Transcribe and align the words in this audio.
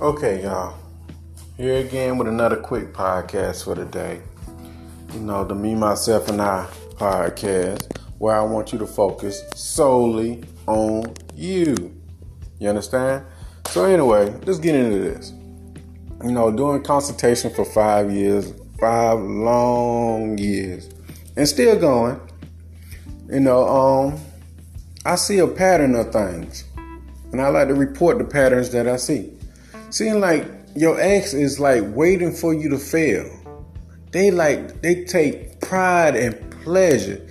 Okay, 0.00 0.44
y'all. 0.44 0.76
Here 1.56 1.78
again 1.78 2.18
with 2.18 2.28
another 2.28 2.54
quick 2.54 2.92
podcast 2.92 3.64
for 3.64 3.74
the 3.74 3.84
day. 3.84 4.20
You 5.12 5.18
know, 5.18 5.42
the 5.42 5.56
Me, 5.56 5.74
Myself, 5.74 6.28
and 6.28 6.40
I 6.40 6.68
podcast, 6.92 7.98
where 8.18 8.36
I 8.36 8.42
want 8.42 8.72
you 8.72 8.78
to 8.78 8.86
focus 8.86 9.42
solely 9.56 10.44
on 10.68 11.14
you. 11.34 11.74
You 12.60 12.68
understand? 12.68 13.24
So, 13.70 13.86
anyway, 13.86 14.32
let's 14.46 14.60
get 14.60 14.76
into 14.76 15.00
this. 15.00 15.32
You 16.22 16.30
know, 16.30 16.52
doing 16.52 16.84
consultation 16.84 17.52
for 17.52 17.64
five 17.64 18.12
years, 18.12 18.52
five 18.78 19.18
long 19.18 20.38
years, 20.38 20.88
and 21.36 21.48
still 21.48 21.76
going. 21.76 22.20
You 23.28 23.40
know, 23.40 23.66
um, 23.66 24.20
I 25.04 25.16
see 25.16 25.40
a 25.40 25.48
pattern 25.48 25.96
of 25.96 26.12
things, 26.12 26.62
and 27.32 27.40
I 27.40 27.48
like 27.48 27.66
to 27.66 27.74
report 27.74 28.18
the 28.18 28.24
patterns 28.24 28.70
that 28.70 28.86
I 28.86 28.96
see. 28.96 29.32
Seeing 29.90 30.20
like 30.20 30.46
your 30.74 31.00
ex 31.00 31.34
is 31.34 31.58
like 31.58 31.82
waiting 31.86 32.32
for 32.32 32.54
you 32.54 32.68
to 32.70 32.78
fail. 32.78 33.28
They 34.12 34.30
like 34.30 34.82
they 34.82 35.04
take 35.04 35.60
pride 35.60 36.16
and 36.16 36.50
pleasure 36.62 37.26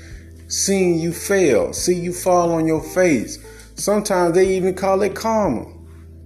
seeing 0.48 1.00
you 1.00 1.12
fail, 1.12 1.74
see 1.74 1.96
you 1.96 2.14
fall 2.14 2.52
on 2.54 2.66
your 2.66 2.82
face. 2.82 3.40
Sometimes 3.76 4.34
they 4.34 4.56
even 4.56 4.74
call 4.74 5.02
it 5.02 5.16
karma. 5.16 5.66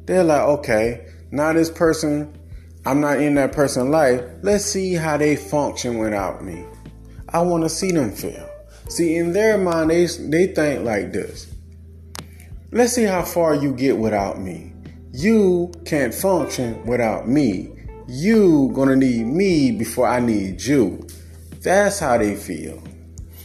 They're 0.05 0.23
like, 0.23 0.41
okay, 0.41 1.07
now 1.31 1.53
this 1.53 1.69
person, 1.69 2.37
I'm 2.85 3.01
not 3.01 3.19
in 3.19 3.35
that 3.35 3.51
person's 3.51 3.89
life. 3.89 4.23
Let's 4.41 4.65
see 4.65 4.93
how 4.93 5.17
they 5.17 5.35
function 5.35 5.97
without 5.97 6.43
me. 6.43 6.65
I 7.29 7.41
want 7.41 7.63
to 7.63 7.69
see 7.69 7.91
them 7.91 8.11
fail. 8.11 8.47
See, 8.89 9.15
in 9.15 9.31
their 9.31 9.57
mind, 9.57 9.89
they, 9.89 10.05
they 10.05 10.47
think 10.47 10.83
like 10.83 11.13
this. 11.13 11.53
Let's 12.71 12.93
see 12.93 13.03
how 13.03 13.23
far 13.23 13.55
you 13.55 13.73
get 13.73 13.97
without 13.97 14.39
me. 14.39 14.70
You 15.13 15.73
can't 15.83 16.13
function 16.13 16.85
without 16.85 17.27
me. 17.27 17.69
You 18.07 18.71
gonna 18.73 18.95
need 18.95 19.25
me 19.25 19.71
before 19.71 20.07
I 20.07 20.21
need 20.21 20.61
you. 20.61 21.05
That's 21.61 21.99
how 21.99 22.17
they 22.17 22.35
feel. 22.35 22.81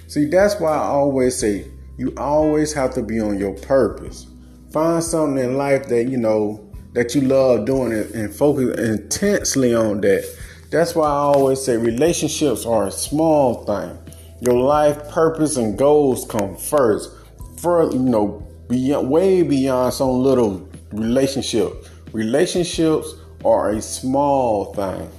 See, 0.07 0.27
that's 0.27 0.61
why 0.61 0.73
I 0.73 0.85
always 0.85 1.37
say 1.37 1.67
you 1.99 2.15
always 2.17 2.73
have 2.73 2.95
to 2.95 3.03
be 3.03 3.19
on 3.19 3.39
your 3.39 3.55
purpose. 3.55 4.29
Find 4.71 5.03
something 5.03 5.43
in 5.43 5.57
life 5.57 5.89
that 5.89 6.05
you 6.05 6.19
know 6.19 6.73
that 6.93 7.17
you 7.17 7.23
love 7.23 7.67
doing 7.67 7.91
it 7.91 8.13
and 8.13 8.33
focus 8.33 8.79
intensely 8.79 9.75
on 9.75 10.01
that. 10.03 10.25
That's 10.71 10.95
why 10.95 11.07
I 11.07 11.11
always 11.11 11.63
say 11.63 11.77
relationships 11.77 12.65
are 12.65 12.87
a 12.87 12.93
small 12.93 13.65
thing. 13.65 13.99
Your 14.41 14.55
life 14.55 15.09
purpose 15.11 15.57
and 15.57 15.77
goals 15.77 16.27
come 16.27 16.57
first. 16.57 17.11
For 17.59 17.91
you 17.93 17.99
know, 17.99 18.47
beyond, 18.69 19.11
way 19.11 19.43
beyond 19.43 19.95
some 19.95 20.23
little 20.23 20.66
relationship. 20.93 21.87
Relationships 22.13 23.15
are 23.45 23.71
a 23.71 23.83
small 23.83 24.73
thing. 24.75 25.11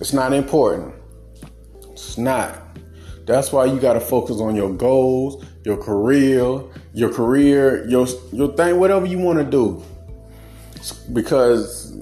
It's 0.00 0.12
not 0.12 0.32
important. 0.32 0.94
It's 1.92 2.18
not. 2.18 2.58
That's 3.26 3.52
why 3.52 3.66
you 3.66 3.78
got 3.78 3.92
to 3.94 4.00
focus 4.00 4.40
on 4.40 4.56
your 4.56 4.72
goals, 4.72 5.44
your 5.64 5.76
career, 5.76 6.62
your 6.94 7.12
career, 7.12 7.86
your 7.88 8.06
your 8.32 8.52
thing, 8.56 8.78
whatever 8.78 9.06
you 9.06 9.18
want 9.18 9.38
to 9.38 9.44
do. 9.44 9.82
Because 11.12 11.92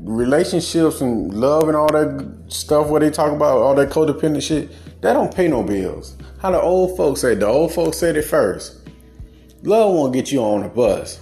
relationships 0.00 1.00
and 1.00 1.34
love 1.34 1.68
and 1.68 1.76
all 1.76 1.92
that 1.92 2.44
stuff, 2.48 2.88
where 2.88 3.00
they 3.00 3.10
talk 3.10 3.32
about, 3.32 3.58
all 3.58 3.74
that 3.74 3.90
codependent 3.90 4.42
shit, 4.42 4.70
that 5.02 5.12
don't 5.12 5.34
pay 5.34 5.48
no 5.48 5.62
bills. 5.62 6.16
How 6.40 6.50
the 6.50 6.60
old 6.60 6.96
folks 6.96 7.20
said, 7.20 7.40
the 7.40 7.46
old 7.46 7.74
folks 7.74 7.98
said 7.98 8.16
it 8.16 8.22
first. 8.22 8.88
Love 9.62 9.94
won't 9.94 10.14
get 10.14 10.32
you 10.32 10.42
on 10.42 10.62
a 10.62 10.68
bus. 10.68 11.20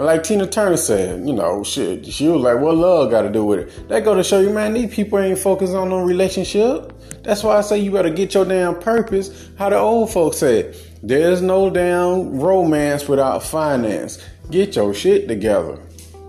And 0.00 0.06
like 0.06 0.22
Tina 0.22 0.46
Turner 0.46 0.78
said, 0.78 1.26
you 1.26 1.34
know, 1.34 1.62
shit, 1.62 2.06
she 2.06 2.26
was 2.26 2.40
like, 2.40 2.58
what 2.58 2.74
love 2.74 3.10
got 3.10 3.20
to 3.20 3.28
do 3.28 3.44
with 3.44 3.68
it? 3.68 3.88
That 3.90 4.02
go 4.02 4.14
to 4.14 4.24
show 4.24 4.40
you, 4.40 4.48
man, 4.48 4.72
these 4.72 4.94
people 4.94 5.18
ain't 5.18 5.38
focused 5.38 5.74
on 5.74 5.90
no 5.90 6.00
relationship. 6.00 6.94
That's 7.22 7.42
why 7.42 7.58
I 7.58 7.60
say 7.60 7.80
you 7.80 7.90
better 7.90 8.08
get 8.08 8.32
your 8.32 8.46
damn 8.46 8.78
purpose. 8.78 9.50
How 9.58 9.68
the 9.68 9.76
old 9.76 10.10
folks 10.10 10.38
said, 10.38 10.74
there's 11.02 11.42
no 11.42 11.68
damn 11.68 12.40
romance 12.40 13.08
without 13.08 13.42
finance. 13.42 14.24
Get 14.50 14.74
your 14.74 14.94
shit 14.94 15.28
together. 15.28 15.78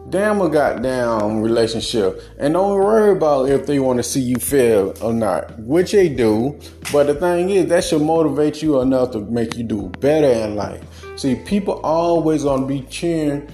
Damn 0.09 0.41
a 0.41 0.49
goddamn 0.49 1.41
relationship. 1.41 2.21
And 2.39 2.55
don't 2.55 2.77
worry 2.77 3.11
about 3.11 3.47
if 3.47 3.67
they 3.67 3.79
want 3.79 3.99
to 3.99 4.03
see 4.03 4.19
you 4.19 4.35
fail 4.35 4.93
or 5.01 5.13
not, 5.13 5.57
which 5.59 5.93
they 5.93 6.09
do. 6.09 6.59
But 6.91 7.07
the 7.07 7.15
thing 7.15 7.51
is, 7.51 7.67
that 7.67 7.85
should 7.85 8.01
motivate 8.01 8.61
you 8.61 8.81
enough 8.81 9.11
to 9.11 9.21
make 9.21 9.55
you 9.55 9.63
do 9.63 9.87
better 10.01 10.27
in 10.27 10.57
life. 10.57 10.83
See, 11.15 11.35
people 11.35 11.75
always 11.85 12.43
gonna 12.43 12.65
be 12.65 12.81
cheering 12.89 13.49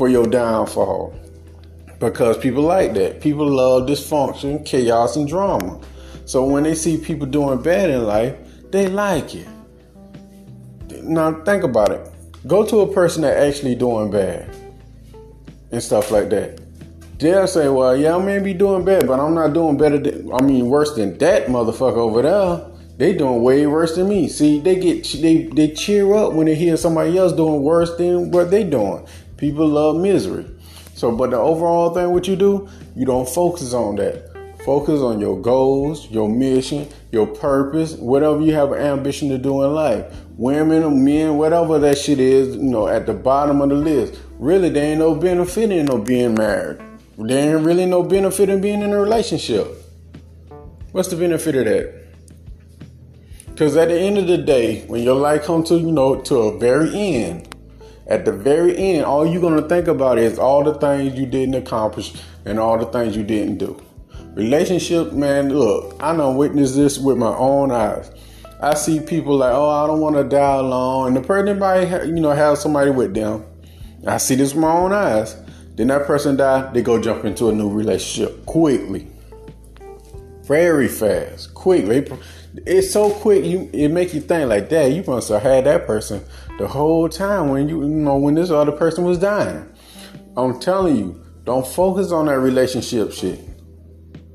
for 0.00 0.08
your 0.08 0.26
downfall 0.26 1.14
because 1.98 2.38
people 2.38 2.62
like 2.62 2.94
that. 2.94 3.20
People 3.20 3.46
love 3.46 3.86
dysfunction, 3.86 4.64
chaos, 4.64 5.14
and 5.16 5.28
drama. 5.28 5.78
So 6.24 6.42
when 6.46 6.62
they 6.62 6.74
see 6.74 6.96
people 6.96 7.26
doing 7.26 7.60
bad 7.60 7.90
in 7.90 8.06
life, 8.06 8.34
they 8.70 8.86
like 8.86 9.34
it. 9.34 9.46
Now 11.02 11.44
think 11.44 11.64
about 11.64 11.90
it. 11.90 12.10
Go 12.46 12.64
to 12.64 12.80
a 12.80 12.90
person 12.94 13.20
that 13.24 13.36
actually 13.36 13.74
doing 13.74 14.10
bad 14.10 14.48
and 15.70 15.82
stuff 15.82 16.10
like 16.10 16.30
that. 16.30 16.58
They'll 17.18 17.46
say, 17.46 17.68
"Well, 17.68 17.94
yeah, 17.94 18.16
I 18.16 18.24
may 18.24 18.38
be 18.38 18.54
doing 18.54 18.86
bad, 18.86 19.06
but 19.06 19.20
I'm 19.20 19.34
not 19.34 19.52
doing 19.52 19.76
better. 19.76 19.98
Than, 19.98 20.32
I 20.32 20.42
mean, 20.42 20.70
worse 20.70 20.94
than 20.94 21.18
that 21.18 21.48
motherfucker 21.48 21.98
over 21.98 22.22
there." 22.22 22.70
They 23.00 23.14
doing 23.14 23.42
way 23.42 23.66
worse 23.66 23.96
than 23.96 24.10
me. 24.10 24.28
See, 24.28 24.60
they 24.60 24.76
get 24.76 25.04
they 25.22 25.44
they 25.44 25.68
cheer 25.68 26.14
up 26.14 26.34
when 26.34 26.44
they 26.44 26.54
hear 26.54 26.76
somebody 26.76 27.16
else 27.16 27.32
doing 27.32 27.62
worse 27.62 27.96
than 27.96 28.30
what 28.30 28.50
they 28.50 28.62
doing. 28.62 29.06
People 29.40 29.66
love 29.66 29.96
misery. 29.96 30.44
So, 30.94 31.10
but 31.10 31.30
the 31.30 31.38
overall 31.38 31.94
thing, 31.94 32.10
what 32.10 32.28
you 32.28 32.36
do, 32.36 32.68
you 32.94 33.06
don't 33.06 33.26
focus 33.26 33.72
on 33.72 33.96
that. 33.96 34.30
Focus 34.66 35.00
on 35.00 35.18
your 35.18 35.40
goals, 35.40 36.10
your 36.10 36.28
mission, 36.28 36.86
your 37.10 37.26
purpose, 37.26 37.94
whatever 37.94 38.42
you 38.42 38.52
have 38.52 38.72
an 38.72 38.82
ambition 38.82 39.30
to 39.30 39.38
do 39.38 39.62
in 39.64 39.74
life. 39.74 40.14
Women, 40.36 41.02
men, 41.02 41.38
whatever 41.38 41.78
that 41.78 41.96
shit 41.96 42.20
is, 42.20 42.54
you 42.54 42.64
know, 42.64 42.86
at 42.86 43.06
the 43.06 43.14
bottom 43.14 43.62
of 43.62 43.70
the 43.70 43.76
list. 43.76 44.20
Really, 44.38 44.68
there 44.68 44.90
ain't 44.90 44.98
no 44.98 45.14
benefit 45.14 45.72
in 45.72 45.86
no 45.86 45.96
being 45.96 46.34
married. 46.34 46.78
There 47.16 47.56
ain't 47.56 47.64
really 47.64 47.86
no 47.86 48.02
benefit 48.02 48.50
in 48.50 48.60
being 48.60 48.82
in 48.82 48.90
a 48.90 49.00
relationship. 49.00 49.66
What's 50.92 51.08
the 51.08 51.16
benefit 51.16 51.54
of 51.54 51.64
that? 51.64 51.94
Because 53.46 53.74
at 53.78 53.88
the 53.88 53.98
end 53.98 54.18
of 54.18 54.26
the 54.26 54.38
day, 54.38 54.82
when 54.86 55.02
your 55.02 55.16
life 55.16 55.44
comes 55.44 55.70
to, 55.70 55.78
you 55.78 55.92
know, 55.92 56.20
to 56.22 56.36
a 56.36 56.58
very 56.58 56.94
end, 56.94 57.49
at 58.10 58.24
the 58.24 58.32
very 58.32 58.76
end, 58.76 59.04
all 59.04 59.24
you're 59.24 59.40
going 59.40 59.62
to 59.62 59.68
think 59.68 59.86
about 59.86 60.18
is 60.18 60.36
all 60.38 60.64
the 60.64 60.74
things 60.74 61.18
you 61.18 61.26
didn't 61.26 61.54
accomplish 61.54 62.12
and 62.44 62.58
all 62.58 62.76
the 62.76 62.86
things 62.86 63.16
you 63.16 63.22
didn't 63.22 63.58
do. 63.58 63.80
Relationship, 64.34 65.12
man, 65.12 65.48
look, 65.48 65.96
I 66.00 66.14
don't 66.16 66.36
witness 66.36 66.74
this 66.74 66.98
with 66.98 67.16
my 67.16 67.34
own 67.36 67.70
eyes. 67.70 68.10
I 68.60 68.74
see 68.74 68.98
people 68.98 69.36
like, 69.36 69.52
oh, 69.54 69.68
I 69.68 69.86
don't 69.86 70.00
want 70.00 70.16
to 70.16 70.24
die 70.24 70.56
alone. 70.56 71.06
And 71.08 71.16
the 71.16 71.20
person 71.20 71.58
might, 71.58 72.04
you 72.04 72.20
know, 72.20 72.32
have 72.32 72.58
somebody 72.58 72.90
with 72.90 73.14
them. 73.14 73.44
I 74.04 74.16
see 74.16 74.34
this 74.34 74.54
with 74.54 74.62
my 74.62 74.72
own 74.72 74.92
eyes. 74.92 75.36
Then 75.76 75.86
that 75.86 76.04
person 76.04 76.36
die, 76.36 76.70
they 76.72 76.82
go 76.82 77.00
jump 77.00 77.24
into 77.24 77.48
a 77.48 77.52
new 77.52 77.70
relationship 77.70 78.44
quickly. 78.44 79.06
Very 80.42 80.88
fast, 80.88 81.54
quickly 81.54 82.06
it's 82.54 82.90
so 82.90 83.10
quick. 83.10 83.44
You 83.44 83.70
it 83.72 83.88
make 83.88 84.12
you 84.14 84.20
think 84.20 84.48
like 84.48 84.68
that. 84.70 84.92
You 84.92 85.04
must 85.06 85.28
have 85.28 85.42
had 85.42 85.64
that 85.64 85.86
person 85.86 86.24
the 86.58 86.66
whole 86.66 87.08
time 87.08 87.48
when 87.50 87.68
you 87.68 87.82
you 87.82 87.88
know 87.88 88.16
when 88.16 88.34
this 88.34 88.50
other 88.50 88.72
person 88.72 89.04
was 89.04 89.18
dying. 89.18 89.66
I'm 90.36 90.58
telling 90.60 90.96
you, 90.96 91.24
don't 91.44 91.66
focus 91.66 92.12
on 92.12 92.26
that 92.26 92.38
relationship 92.38 93.12
shit. 93.12 93.40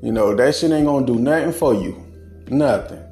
You 0.02 0.12
know 0.12 0.34
that 0.34 0.54
shit 0.54 0.70
ain't 0.70 0.86
gonna 0.86 1.06
do 1.06 1.18
nothing 1.18 1.52
for 1.52 1.74
you. 1.74 2.02
Nothing. 2.48 3.02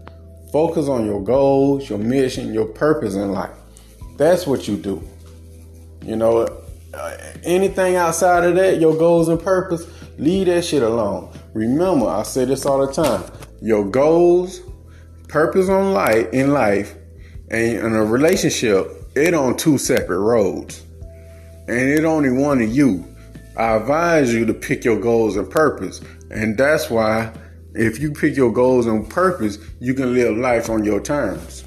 Focus 0.52 0.88
on 0.88 1.04
your 1.04 1.22
goals, 1.22 1.88
your 1.88 1.98
mission, 1.98 2.54
your 2.54 2.66
purpose 2.66 3.14
in 3.14 3.32
life. 3.32 3.56
That's 4.16 4.46
what 4.46 4.68
you 4.68 4.76
do. 4.76 5.02
You 6.02 6.16
know, 6.16 6.46
uh, 6.94 7.16
anything 7.42 7.96
outside 7.96 8.44
of 8.44 8.54
that, 8.56 8.80
your 8.80 8.96
goals 8.96 9.28
and 9.28 9.40
purpose, 9.40 9.86
leave 10.18 10.46
that 10.46 10.64
shit 10.64 10.82
alone. 10.82 11.32
Remember, 11.54 12.06
I 12.06 12.22
say 12.22 12.44
this 12.44 12.66
all 12.66 12.86
the 12.86 12.92
time. 12.92 13.24
Your 13.60 13.84
goals, 13.84 14.60
purpose 15.34 15.68
on 15.68 15.92
life 15.92 16.32
in 16.32 16.52
life 16.52 16.94
and 17.50 17.78
in 17.78 17.92
a 17.92 18.04
relationship, 18.04 18.86
it 19.16 19.34
on 19.34 19.56
two 19.56 19.76
separate 19.76 20.20
roads. 20.20 20.84
And 21.66 21.90
it 21.90 22.04
only 22.04 22.30
one 22.30 22.62
of 22.62 22.72
you. 22.72 23.04
I 23.56 23.74
advise 23.74 24.32
you 24.32 24.46
to 24.46 24.54
pick 24.54 24.84
your 24.84 25.00
goals 25.00 25.34
and 25.34 25.50
purpose. 25.50 26.00
And 26.30 26.56
that's 26.56 26.88
why 26.88 27.32
if 27.74 27.98
you 27.98 28.12
pick 28.12 28.36
your 28.36 28.52
goals 28.52 28.86
and 28.86 29.10
purpose, 29.10 29.58
you 29.80 29.92
can 29.92 30.14
live 30.14 30.36
life 30.36 30.70
on 30.70 30.84
your 30.84 31.00
terms. 31.00 31.64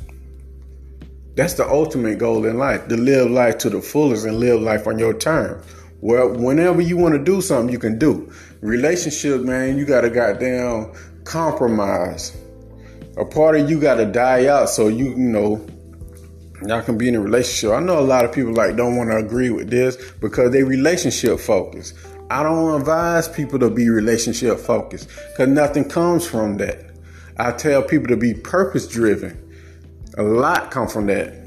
That's 1.35 1.55
the 1.55 1.67
ultimate 1.67 2.19
goal 2.19 2.45
in 2.45 2.57
life, 2.57 2.87
to 2.87 2.95
live 2.95 3.29
life 3.29 3.57
to 3.57 3.69
the 3.69 3.81
fullest 3.81 4.25
and 4.25 4.39
live 4.39 4.61
life 4.61 4.87
on 4.87 4.97
your 4.97 5.13
terms. 5.13 5.65
Well, 5.99 6.29
whenever 6.29 6.79
you 6.79 6.95
want 6.95 7.15
to 7.15 7.21
do 7.21 7.41
something, 7.41 7.73
you 7.73 7.79
can 7.79 7.99
do. 7.99 8.31
Relationship, 8.61 9.41
man, 9.41 9.77
you 9.77 9.85
got 9.85 10.01
to 10.01 10.09
goddamn 10.09 10.93
compromise 11.25 12.31
a 13.17 13.25
part 13.25 13.59
of 13.59 13.69
you 13.69 13.79
got 13.79 13.95
to 13.95 14.05
die 14.05 14.47
out 14.47 14.69
so 14.69 14.87
you 14.87 15.09
you 15.09 15.17
know 15.17 15.65
y'all 16.65 16.81
can 16.81 16.97
be 16.97 17.07
in 17.07 17.15
a 17.15 17.19
relationship. 17.19 17.75
I 17.75 17.79
know 17.79 17.99
a 17.99 18.01
lot 18.01 18.25
of 18.25 18.31
people 18.31 18.53
like 18.53 18.75
don't 18.75 18.95
want 18.95 19.09
to 19.11 19.17
agree 19.17 19.49
with 19.49 19.69
this 19.69 19.97
because 20.19 20.51
they 20.51 20.63
relationship 20.63 21.39
focused. 21.39 21.95
I 22.29 22.43
don't 22.43 22.79
advise 22.79 23.27
people 23.27 23.59
to 23.59 23.69
be 23.69 23.89
relationship 23.89 24.59
focused 24.59 25.07
because 25.31 25.47
nothing 25.47 25.87
comes 25.87 26.27
from 26.27 26.57
that. 26.57 26.91
I 27.37 27.51
tell 27.51 27.83
people 27.83 28.07
to 28.07 28.17
be 28.17 28.33
purpose 28.33 28.87
driven. 28.87 29.43
A 30.17 30.23
lot 30.23 30.71
come 30.71 30.87
from 30.87 31.05
that. 31.07 31.46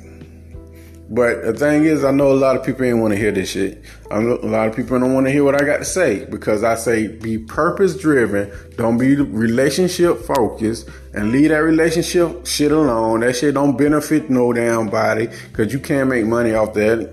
But 1.13 1.43
the 1.43 1.53
thing 1.55 1.87
is, 1.87 2.05
I 2.05 2.13
know 2.13 2.31
a 2.31 2.35
lot 2.35 2.55
of 2.55 2.65
people 2.65 2.85
ain't 2.85 2.99
want 2.99 3.13
to 3.13 3.19
hear 3.19 3.33
this 3.33 3.51
shit. 3.51 3.83
a 4.13 4.21
lot 4.21 4.69
of 4.69 4.77
people 4.77 4.97
don't 5.01 5.13
want 5.13 5.27
to 5.27 5.33
hear 5.33 5.43
what 5.43 5.61
I 5.61 5.65
got 5.65 5.79
to 5.79 5.85
say 5.85 6.25
because 6.25 6.63
I 6.63 6.77
say 6.77 7.09
be 7.09 7.37
purpose 7.37 7.97
driven. 7.97 8.53
Don't 8.77 8.97
be 8.97 9.17
relationship 9.17 10.21
focused 10.21 10.89
and 11.13 11.33
leave 11.33 11.49
that 11.49 11.59
relationship 11.65 12.47
shit 12.47 12.71
alone. 12.71 13.21
That 13.21 13.35
shit 13.35 13.55
don't 13.55 13.77
benefit 13.77 14.31
no 14.31 14.53
damn 14.53 14.89
body 14.89 15.29
because 15.51 15.73
you 15.73 15.81
can't 15.81 16.09
make 16.09 16.27
money 16.27 16.55
off 16.55 16.75
that 16.75 17.13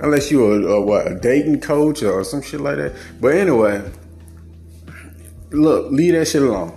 unless 0.00 0.30
you're 0.30 0.68
a, 0.68 0.80
what 0.80 1.10
a 1.10 1.18
dating 1.18 1.60
coach 1.62 2.04
or 2.04 2.22
some 2.22 2.42
shit 2.42 2.60
like 2.60 2.76
that. 2.76 2.94
But 3.20 3.34
anyway, 3.34 3.90
look, 5.50 5.90
leave 5.90 6.12
that 6.12 6.28
shit 6.28 6.42
alone. 6.42 6.76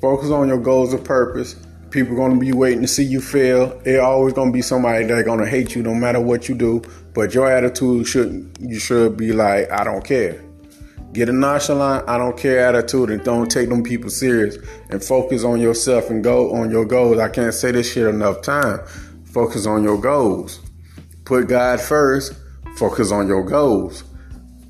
Focus 0.00 0.30
on 0.30 0.48
your 0.48 0.60
goals 0.60 0.94
of 0.94 1.04
purpose. 1.04 1.56
People 1.90 2.14
gonna 2.14 2.38
be 2.38 2.52
waiting 2.52 2.82
to 2.82 2.88
see 2.88 3.02
you 3.02 3.20
fail. 3.20 3.78
There 3.84 4.00
always 4.02 4.32
gonna 4.32 4.52
be 4.52 4.62
somebody 4.62 5.04
that 5.06 5.24
gonna 5.24 5.46
hate 5.46 5.74
you 5.74 5.82
no 5.82 5.94
matter 5.94 6.20
what 6.20 6.48
you 6.48 6.54
do. 6.54 6.82
But 7.14 7.34
your 7.34 7.50
attitude 7.50 8.06
should 8.06 8.56
you 8.60 8.78
should 8.78 9.16
be 9.16 9.32
like, 9.32 9.70
I 9.72 9.82
don't 9.82 10.04
care. 10.04 10.40
Get 11.12 11.28
a 11.28 11.32
nonchalant, 11.32 12.08
I 12.08 12.18
don't 12.18 12.38
care 12.38 12.60
attitude 12.60 13.10
and 13.10 13.24
don't 13.24 13.50
take 13.50 13.68
them 13.68 13.82
people 13.82 14.10
serious 14.10 14.56
and 14.90 15.02
focus 15.02 15.42
on 15.42 15.60
yourself 15.60 16.08
and 16.08 16.22
go 16.22 16.52
on 16.52 16.70
your 16.70 16.84
goals. 16.84 17.18
I 17.18 17.28
can't 17.28 17.52
say 17.52 17.72
this 17.72 17.92
shit 17.92 18.06
enough 18.06 18.42
time. 18.42 18.78
Focus 19.24 19.66
on 19.66 19.82
your 19.82 20.00
goals. 20.00 20.60
Put 21.24 21.48
God 21.48 21.80
first. 21.80 22.34
Focus 22.76 23.10
on 23.10 23.26
your 23.26 23.42
goals. 23.42 24.04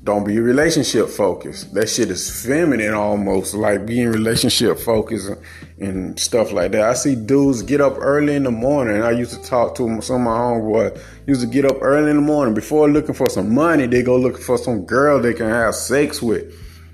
Don't 0.03 0.25
be 0.25 0.39
relationship 0.39 1.09
focused. 1.09 1.75
That 1.75 1.87
shit 1.87 2.09
is 2.09 2.43
feminine 2.43 2.95
almost, 2.95 3.53
like 3.53 3.85
being 3.85 4.07
relationship 4.07 4.79
focused 4.79 5.29
and, 5.29 5.37
and 5.79 6.19
stuff 6.19 6.51
like 6.51 6.71
that. 6.71 6.81
I 6.81 6.93
see 6.93 7.13
dudes 7.13 7.61
get 7.61 7.81
up 7.81 7.97
early 7.99 8.33
in 8.33 8.43
the 8.43 8.51
morning. 8.51 9.03
I 9.03 9.11
used 9.11 9.31
to 9.31 9.47
talk 9.47 9.75
to 9.75 10.01
some 10.01 10.15
of 10.15 10.21
my 10.21 10.31
homeboys. 10.31 10.99
Used 11.27 11.41
to 11.41 11.47
get 11.47 11.65
up 11.65 11.77
early 11.81 12.09
in 12.09 12.15
the 12.15 12.21
morning 12.23 12.55
before 12.55 12.89
looking 12.89 13.13
for 13.13 13.29
some 13.29 13.53
money. 13.53 13.85
They 13.85 14.01
go 14.01 14.17
looking 14.17 14.41
for 14.41 14.57
some 14.57 14.85
girl 14.85 15.21
they 15.21 15.35
can 15.35 15.49
have 15.49 15.75
sex 15.75 16.19
with. 16.19 16.51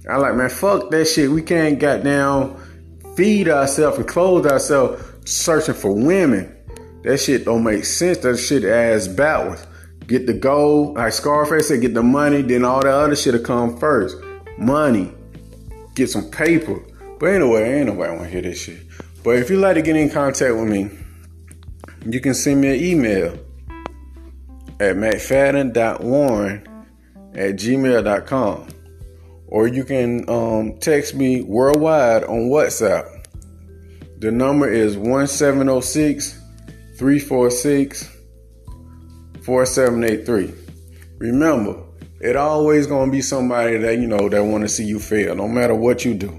I 0.09 0.17
like, 0.17 0.35
man, 0.35 0.49
fuck 0.49 0.89
that 0.91 1.05
shit. 1.05 1.29
We 1.29 1.41
can't 1.41 1.79
goddamn 1.79 2.57
feed 3.15 3.47
ourselves 3.47 3.99
and 3.99 4.07
clothe 4.07 4.47
ourselves 4.47 5.01
searching 5.23 5.75
for 5.75 5.93
women. 5.93 6.53
That 7.03 7.19
shit 7.19 7.45
don't 7.45 7.63
make 7.63 7.85
sense. 7.85 8.17
That 8.19 8.37
shit 8.37 8.65
ass 8.65 9.07
backwards. 9.07 9.66
Get 10.07 10.25
the 10.25 10.33
gold, 10.33 10.95
like 10.95 11.11
Scarface 11.11 11.67
said, 11.67 11.81
get 11.81 11.93
the 11.93 12.01
money, 12.01 12.41
then 12.41 12.63
all 12.63 12.79
the 12.79 12.89
other 12.89 13.15
shit'll 13.15 13.41
come 13.41 13.77
first. 13.77 14.15
Money. 14.57 15.13
Get 15.95 16.09
some 16.09 16.31
paper. 16.31 16.81
But 17.19 17.27
anyway, 17.27 17.79
ain't 17.79 17.87
nobody 17.87 18.15
wanna 18.15 18.29
hear 18.29 18.41
this 18.41 18.61
shit. 18.61 18.87
But 19.23 19.35
if 19.35 19.49
you'd 19.49 19.59
like 19.59 19.75
to 19.75 19.81
get 19.81 19.97
in 19.97 20.09
contact 20.09 20.55
with 20.55 20.69
me, 20.69 20.89
you 22.05 22.21
can 22.21 22.33
send 22.33 22.61
me 22.61 22.69
an 22.69 22.83
email 22.83 23.33
at 24.79 24.95
mcfadden.warren 24.95 26.67
at 27.33 27.55
gmail.com. 27.55 28.67
Or 29.47 29.67
you 29.67 29.83
can 29.83 30.29
um, 30.29 30.77
text 30.79 31.15
me 31.15 31.41
worldwide 31.41 32.23
on 32.23 32.49
WhatsApp. 32.49 33.25
The 34.19 34.31
number 34.31 34.69
is 34.69 34.95
1706 34.95 36.41
346 36.97 38.16
4783. 39.47 40.53
Remember, 41.19 41.81
it 42.19 42.35
always 42.35 42.85
gonna 42.85 43.09
be 43.09 43.21
somebody 43.21 43.77
that 43.77 43.97
you 43.97 44.05
know 44.05 44.27
that 44.27 44.43
want 44.43 44.65
to 44.65 44.67
see 44.67 44.83
you 44.83 44.99
fail, 44.99 45.35
no 45.35 45.47
matter 45.47 45.73
what 45.73 46.03
you 46.03 46.15
do. 46.15 46.37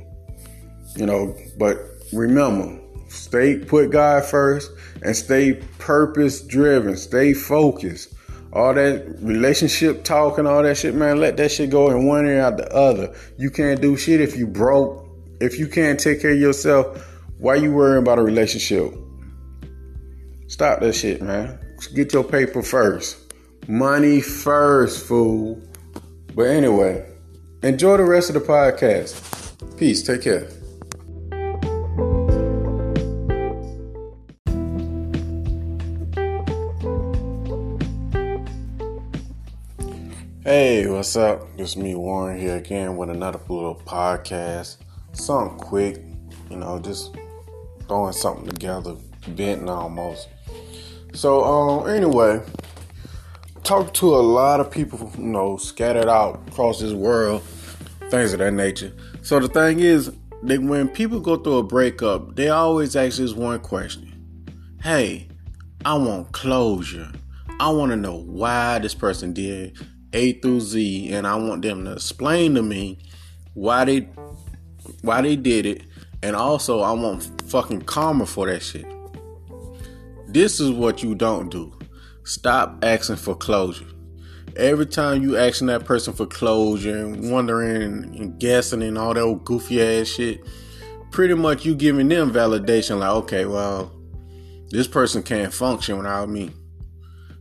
You 0.95 1.07
know, 1.07 1.35
but 1.57 1.79
remember, 2.13 2.79
stay 3.09 3.57
put 3.61 3.93
God 3.93 4.27
first 4.27 4.71
and 5.03 5.17
stay 5.17 5.55
purpose 5.79 6.43
driven, 6.43 6.99
stay 6.99 7.33
focused. 7.33 8.13
All 8.53 8.75
that 8.75 9.07
relationship 9.23 10.05
talk 10.05 10.37
and 10.37 10.47
all 10.47 10.63
that 10.63 10.77
shit, 10.77 10.95
man, 10.95 11.19
let 11.19 11.39
that 11.39 11.51
shit 11.51 11.71
go 11.71 11.89
in 11.91 12.07
one 12.07 12.27
ear 12.27 12.43
out 12.43 12.59
the 12.59 12.71
other. 12.71 13.15
You 13.39 13.51
can't 13.51 13.81
do 13.81 13.97
shit 13.97 14.21
if 14.21 14.37
you 14.37 14.47
broke. 14.47 15.09
If 15.41 15.59
you 15.59 15.67
can't 15.67 15.99
take 15.99 16.21
care 16.21 16.33
of 16.33 16.39
yourself, 16.39 17.11
why 17.39 17.55
you 17.55 17.73
worrying 17.73 18.03
about 18.03 18.19
a 18.19 18.23
relationship? 18.23 18.93
Stop 20.49 20.81
that 20.81 20.95
shit, 20.95 21.23
man. 21.23 21.59
Get 21.87 22.13
your 22.13 22.25
paper 22.25 22.61
first. 22.61 23.33
Money 23.69 24.21
first, 24.21 25.07
fool. 25.07 25.63
But 26.35 26.49
anyway, 26.49 27.07
enjoy 27.63 27.99
the 27.99 28.05
rest 28.05 28.31
of 28.31 28.35
the 28.35 28.41
podcast. 28.41 29.77
Peace. 29.79 30.03
Take 30.03 30.23
care. 30.23 30.49
Hey, 40.43 40.87
what's 40.89 41.15
up? 41.15 41.47
It's 41.59 41.77
me, 41.77 41.95
Warren, 41.95 42.41
here 42.41 42.57
again 42.57 42.97
with 42.97 43.11
another 43.11 43.39
little 43.49 43.81
podcast. 43.87 44.79
Something 45.13 45.59
quick, 45.59 46.03
you 46.51 46.57
know, 46.57 46.81
just 46.81 47.15
throwing 47.87 48.13
something 48.13 48.49
together, 48.49 48.97
venting 49.29 49.69
almost. 49.69 50.29
So, 51.19 51.43
um, 51.43 51.91
anyway, 51.91 52.41
talk 53.65 53.93
to 53.95 54.15
a 54.15 54.23
lot 54.23 54.61
of 54.61 54.71
people, 54.71 55.11
you 55.19 55.25
know, 55.25 55.57
scattered 55.57 56.09
out 56.09 56.41
across 56.47 56.79
this 56.79 56.93
world, 56.93 57.43
things 58.09 58.33
of 58.33 58.39
that 58.39 58.53
nature. 58.53 58.93
So 59.23 59.41
the 59.41 59.49
thing 59.49 59.81
is, 59.81 60.13
that 60.45 60.63
when 60.63 60.87
people 60.87 61.19
go 61.19 61.37
through 61.37 61.57
a 61.57 61.63
breakup, 61.65 62.37
they 62.37 62.51
always 62.51 62.95
ask 62.95 63.17
this 63.17 63.33
one 63.33 63.59
question: 63.59 64.47
Hey, 64.81 65.27
I 65.85 65.95
want 65.95 66.31
closure. 66.31 67.11
I 67.59 67.71
want 67.71 67.91
to 67.91 67.97
know 67.97 68.21
why 68.21 68.79
this 68.79 68.95
person 68.95 69.33
did 69.33 69.77
A 70.13 70.35
through 70.35 70.61
Z, 70.61 71.13
and 71.13 71.27
I 71.27 71.35
want 71.35 71.63
them 71.63 71.85
to 71.87 71.95
explain 71.95 72.55
to 72.55 72.63
me 72.63 73.01
why 73.55 73.85
they 73.85 74.09
why 75.03 75.23
they 75.23 75.35
did 75.35 75.67
it, 75.67 75.83
and 76.23 76.37
also 76.37 76.79
I 76.79 76.93
want 76.93 77.43
fucking 77.51 77.83
karma 77.83 78.25
for 78.25 78.47
that 78.47 78.63
shit. 78.63 78.87
This 80.29 80.61
is 80.61 80.71
what 80.71 81.03
you 81.03 81.15
don't 81.15 81.49
do. 81.51 81.73
Stop 82.23 82.85
asking 82.85 83.17
for 83.17 83.35
closure. 83.35 83.87
Every 84.57 84.85
time 84.85 85.23
you 85.23 85.39
asking 85.39 85.69
that 85.69 85.87
person 85.87 86.13
for 86.13 86.27
closure 86.27 86.99
and 86.99 87.33
wondering 87.33 88.15
and 88.15 88.39
guessing 88.39 88.83
and 88.83 88.99
all 88.99 89.15
that 89.15 89.23
old 89.23 89.47
goofy 89.47 89.81
ass 89.81 90.09
shit, 90.09 90.41
pretty 91.11 91.33
much 91.33 91.65
you 91.65 91.75
giving 91.75 92.09
them 92.09 92.31
validation 92.31 92.99
like, 92.99 93.11
okay, 93.11 93.47
well, 93.47 93.91
this 94.69 94.87
person 94.87 95.23
can't 95.23 95.55
function 95.55 95.97
without 95.97 96.29
me. 96.29 96.51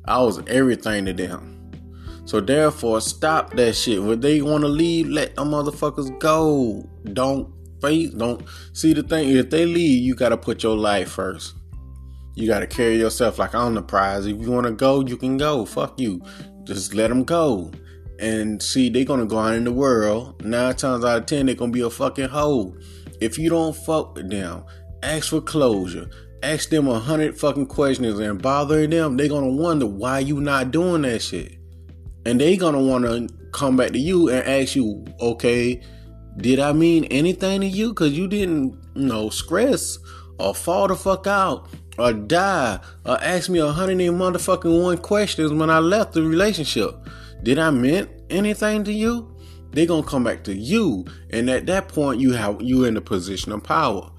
I 0.06 0.22
was 0.22 0.42
everything 0.48 1.06
to 1.08 1.14
them. 1.14 1.72
So 2.24 2.40
therefore, 2.40 3.02
stop 3.02 3.54
that 3.56 3.76
shit. 3.76 4.02
When 4.02 4.22
they 4.22 4.42
want 4.42 4.62
to 4.62 4.70
leave, 4.70 5.10
let 5.10 5.36
them 5.36 5.50
motherfuckers 5.50 6.18
go. 6.20 6.90
Don't 7.12 7.54
face. 7.82 8.12
Don't 8.12 8.46
see 8.72 8.94
the 8.94 9.04
thing. 9.04 9.30
If 9.30 9.50
they 9.50 9.66
leave, 9.66 10.02
you 10.02 10.16
gotta 10.16 10.38
put 10.38 10.64
your 10.64 10.78
life 10.78 11.12
first. 11.12 11.57
You 12.38 12.46
got 12.46 12.60
to 12.60 12.68
carry 12.68 13.00
yourself 13.00 13.40
like 13.40 13.56
I'm 13.56 13.74
the 13.74 13.82
prize. 13.82 14.28
If 14.28 14.40
you 14.40 14.52
want 14.52 14.68
to 14.68 14.72
go, 14.72 15.04
you 15.04 15.18
can 15.18 15.38
go. 15.38 15.66
Fuck 15.66 16.00
you. 16.00 16.22
Just 16.66 16.94
let 16.94 17.08
them 17.08 17.24
go. 17.24 17.72
And 18.20 18.62
see, 18.62 18.92
they're 18.92 19.06
going 19.06 19.22
to 19.22 19.26
go 19.26 19.40
out 19.40 19.56
in 19.56 19.64
the 19.64 19.72
world. 19.72 20.46
Nine 20.46 20.76
times 20.76 21.04
out 21.04 21.18
of 21.18 21.26
ten, 21.26 21.48
they're 21.48 21.56
going 21.56 21.72
to 21.72 21.76
be 21.76 21.82
a 21.82 21.90
fucking 21.90 22.30
hoe. 22.30 22.78
If 23.20 23.40
you 23.40 23.50
don't 23.50 23.76
fuck 23.76 24.16
with 24.16 24.30
them, 24.30 24.64
ask 25.02 25.32
for 25.32 25.42
closure. 25.42 26.12
Ask 26.44 26.70
them 26.70 26.88
a 26.88 27.00
hundred 27.00 27.40
fucking 27.40 27.66
questions 27.66 28.20
and 28.20 28.40
bothering 28.40 28.92
them. 28.92 29.18
They're 29.18 29.30
going 29.30 29.58
to 29.58 29.60
wonder 29.60 29.88
why 29.88 30.20
you 30.20 30.40
not 30.40 30.70
doing 30.70 31.02
that 31.02 31.24
shit. 31.24 31.58
And 32.28 32.40
they 32.40 32.56
going 32.56 32.76
to 32.76 32.82
want 32.82 33.06
to 33.06 33.28
come 33.52 33.78
back 33.78 33.94
to 33.94 34.00
you 34.00 34.30
and 34.30 34.48
ask 34.48 34.76
you, 34.76 35.04
okay, 35.20 35.82
did 36.38 36.60
I 36.60 36.72
mean 36.72 37.06
anything 37.06 37.62
to 37.62 37.68
you? 37.68 37.90
Because 37.90 38.16
you 38.16 38.28
didn't, 38.28 38.80
you 38.94 39.08
know, 39.08 39.30
stress 39.30 39.98
or 40.38 40.54
fall 40.54 40.88
the 40.88 40.96
fuck 40.96 41.26
out 41.26 41.68
or 41.98 42.14
die 42.14 42.80
or 43.06 43.22
ask 43.24 43.50
me 43.50 43.60
a 43.60 43.68
hundred 43.68 44.02
and 44.02 44.20
motherfucking 44.20 44.84
one 44.84 44.98
questions 44.98 45.52
when 45.52 45.70
I 45.70 45.80
left 45.80 46.14
the 46.14 46.24
relationship. 46.24 46.96
Did 47.44 47.60
I 47.60 47.70
meant 47.72 48.10
anything 48.30 48.84
to 48.86 48.94
you? 48.94 49.36
They're 49.72 49.86
gonna 49.86 50.04
come 50.04 50.24
back 50.24 50.44
to 50.46 50.56
you, 50.56 51.06
and 51.30 51.50
at 51.50 51.66
that 51.68 51.90
point, 51.90 52.20
you 52.20 52.34
have 52.34 52.62
you 52.62 52.86
in 52.86 52.98
a 52.98 53.02
position 53.02 53.52
of 53.52 53.64
power. 53.64 54.12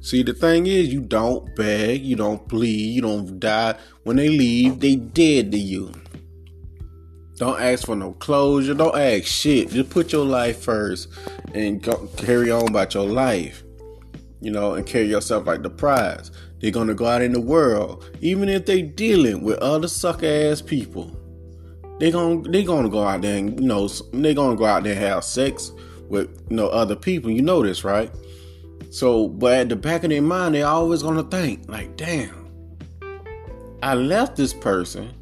See, 0.00 0.22
the 0.22 0.32
thing 0.32 0.66
is, 0.66 0.92
you 0.92 1.00
don't 1.00 1.54
beg, 1.54 2.02
you 2.02 2.16
don't 2.16 2.48
plead, 2.48 2.94
you 2.94 3.02
don't 3.02 3.38
die. 3.38 3.76
When 4.04 4.16
they 4.16 4.28
leave, 4.28 4.80
they 4.80 4.96
dead 4.96 5.52
to 5.52 5.58
you. 5.58 5.92
Don't 7.36 7.60
ask 7.60 7.86
for 7.86 7.94
no 7.94 8.12
closure. 8.14 8.74
Don't 8.74 8.96
ask 8.96 9.26
shit. 9.26 9.70
Just 9.70 9.90
put 9.90 10.10
your 10.10 10.24
life 10.24 10.60
first 10.62 11.08
and 11.54 11.82
go, 11.82 12.08
carry 12.16 12.50
on 12.50 12.66
about 12.68 12.94
your 12.94 13.06
life 13.06 13.62
you 14.40 14.50
know, 14.50 14.74
and 14.74 14.86
carry 14.86 15.06
yourself 15.06 15.46
like 15.46 15.62
the 15.62 15.70
prize. 15.70 16.30
They're 16.60 16.70
gonna 16.70 16.94
go 16.94 17.06
out 17.06 17.22
in 17.22 17.32
the 17.32 17.40
world, 17.40 18.04
even 18.20 18.48
if 18.48 18.66
they 18.66 18.82
dealing 18.82 19.42
with 19.42 19.58
other 19.58 19.88
sucker 19.88 20.26
ass 20.26 20.60
people. 20.62 21.16
they 21.98 22.10
gonna 22.10 22.42
they 22.48 22.64
gonna 22.64 22.88
go 22.88 23.02
out 23.04 23.22
there 23.22 23.36
and 23.36 23.58
you 23.60 23.66
know 23.66 23.88
they 24.12 24.34
gonna 24.34 24.56
go 24.56 24.64
out 24.64 24.84
there 24.84 24.92
and 24.92 25.02
have 25.02 25.24
sex 25.24 25.72
with 26.08 26.28
you 26.50 26.56
know 26.56 26.68
other 26.68 26.96
people. 26.96 27.30
You 27.30 27.42
know 27.42 27.62
this, 27.62 27.84
right? 27.84 28.10
So, 28.90 29.28
but 29.28 29.52
at 29.54 29.68
the 29.68 29.76
back 29.76 30.04
of 30.04 30.10
their 30.10 30.22
mind, 30.22 30.54
they 30.54 30.62
always 30.62 31.02
gonna 31.02 31.24
think 31.24 31.68
like, 31.68 31.96
damn, 31.96 32.48
I 33.82 33.94
left 33.94 34.36
this 34.36 34.54
person, 34.54 35.12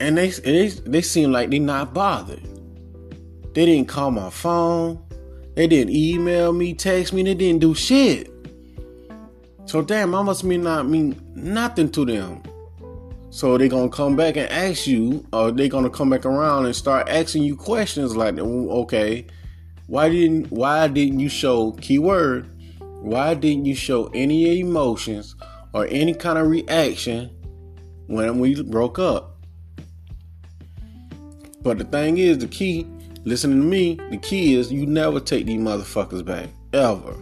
and 0.00 0.18
they 0.18 0.30
they 0.30 0.68
they 0.68 1.02
seem 1.02 1.32
like 1.32 1.50
they 1.50 1.58
not 1.58 1.94
bothered. 1.94 2.42
They 3.54 3.66
didn't 3.66 3.88
call 3.88 4.10
my 4.10 4.30
phone. 4.30 5.01
They 5.54 5.66
didn't 5.66 5.94
email 5.94 6.52
me, 6.52 6.74
text 6.74 7.12
me. 7.12 7.22
They 7.22 7.34
didn't 7.34 7.60
do 7.60 7.74
shit. 7.74 8.30
So 9.66 9.82
damn, 9.82 10.14
I 10.14 10.22
must 10.22 10.44
mean 10.44 10.62
not 10.62 10.88
mean 10.88 11.20
nothing 11.34 11.90
to 11.92 12.04
them. 12.04 12.42
So 13.30 13.56
they're 13.56 13.68
gonna 13.68 13.88
come 13.88 14.16
back 14.16 14.36
and 14.36 14.50
ask 14.50 14.86
you, 14.86 15.26
or 15.32 15.52
they're 15.52 15.68
gonna 15.68 15.90
come 15.90 16.10
back 16.10 16.26
around 16.26 16.66
and 16.66 16.76
start 16.76 17.08
asking 17.08 17.44
you 17.44 17.56
questions 17.56 18.16
like, 18.16 18.38
okay, 18.38 19.26
why 19.86 20.08
didn't 20.08 20.50
why 20.50 20.88
didn't 20.88 21.20
you 21.20 21.28
show 21.28 21.72
keyword? 21.72 22.48
Why 23.00 23.34
didn't 23.34 23.64
you 23.64 23.74
show 23.74 24.10
any 24.14 24.60
emotions 24.60 25.34
or 25.72 25.86
any 25.90 26.14
kind 26.14 26.38
of 26.38 26.48
reaction 26.48 27.30
when 28.06 28.38
we 28.38 28.62
broke 28.62 28.98
up? 28.98 29.38
But 31.62 31.78
the 31.78 31.84
thing 31.84 32.18
is, 32.18 32.38
the 32.38 32.48
key, 32.48 32.86
listening 33.24 33.60
to 33.60 33.66
me, 33.66 33.98
the 34.10 34.16
key 34.18 34.54
is 34.54 34.72
you 34.72 34.86
never 34.86 35.20
take 35.20 35.46
these 35.46 35.60
motherfuckers 35.60 36.24
back. 36.24 36.48
Ever. 36.72 37.16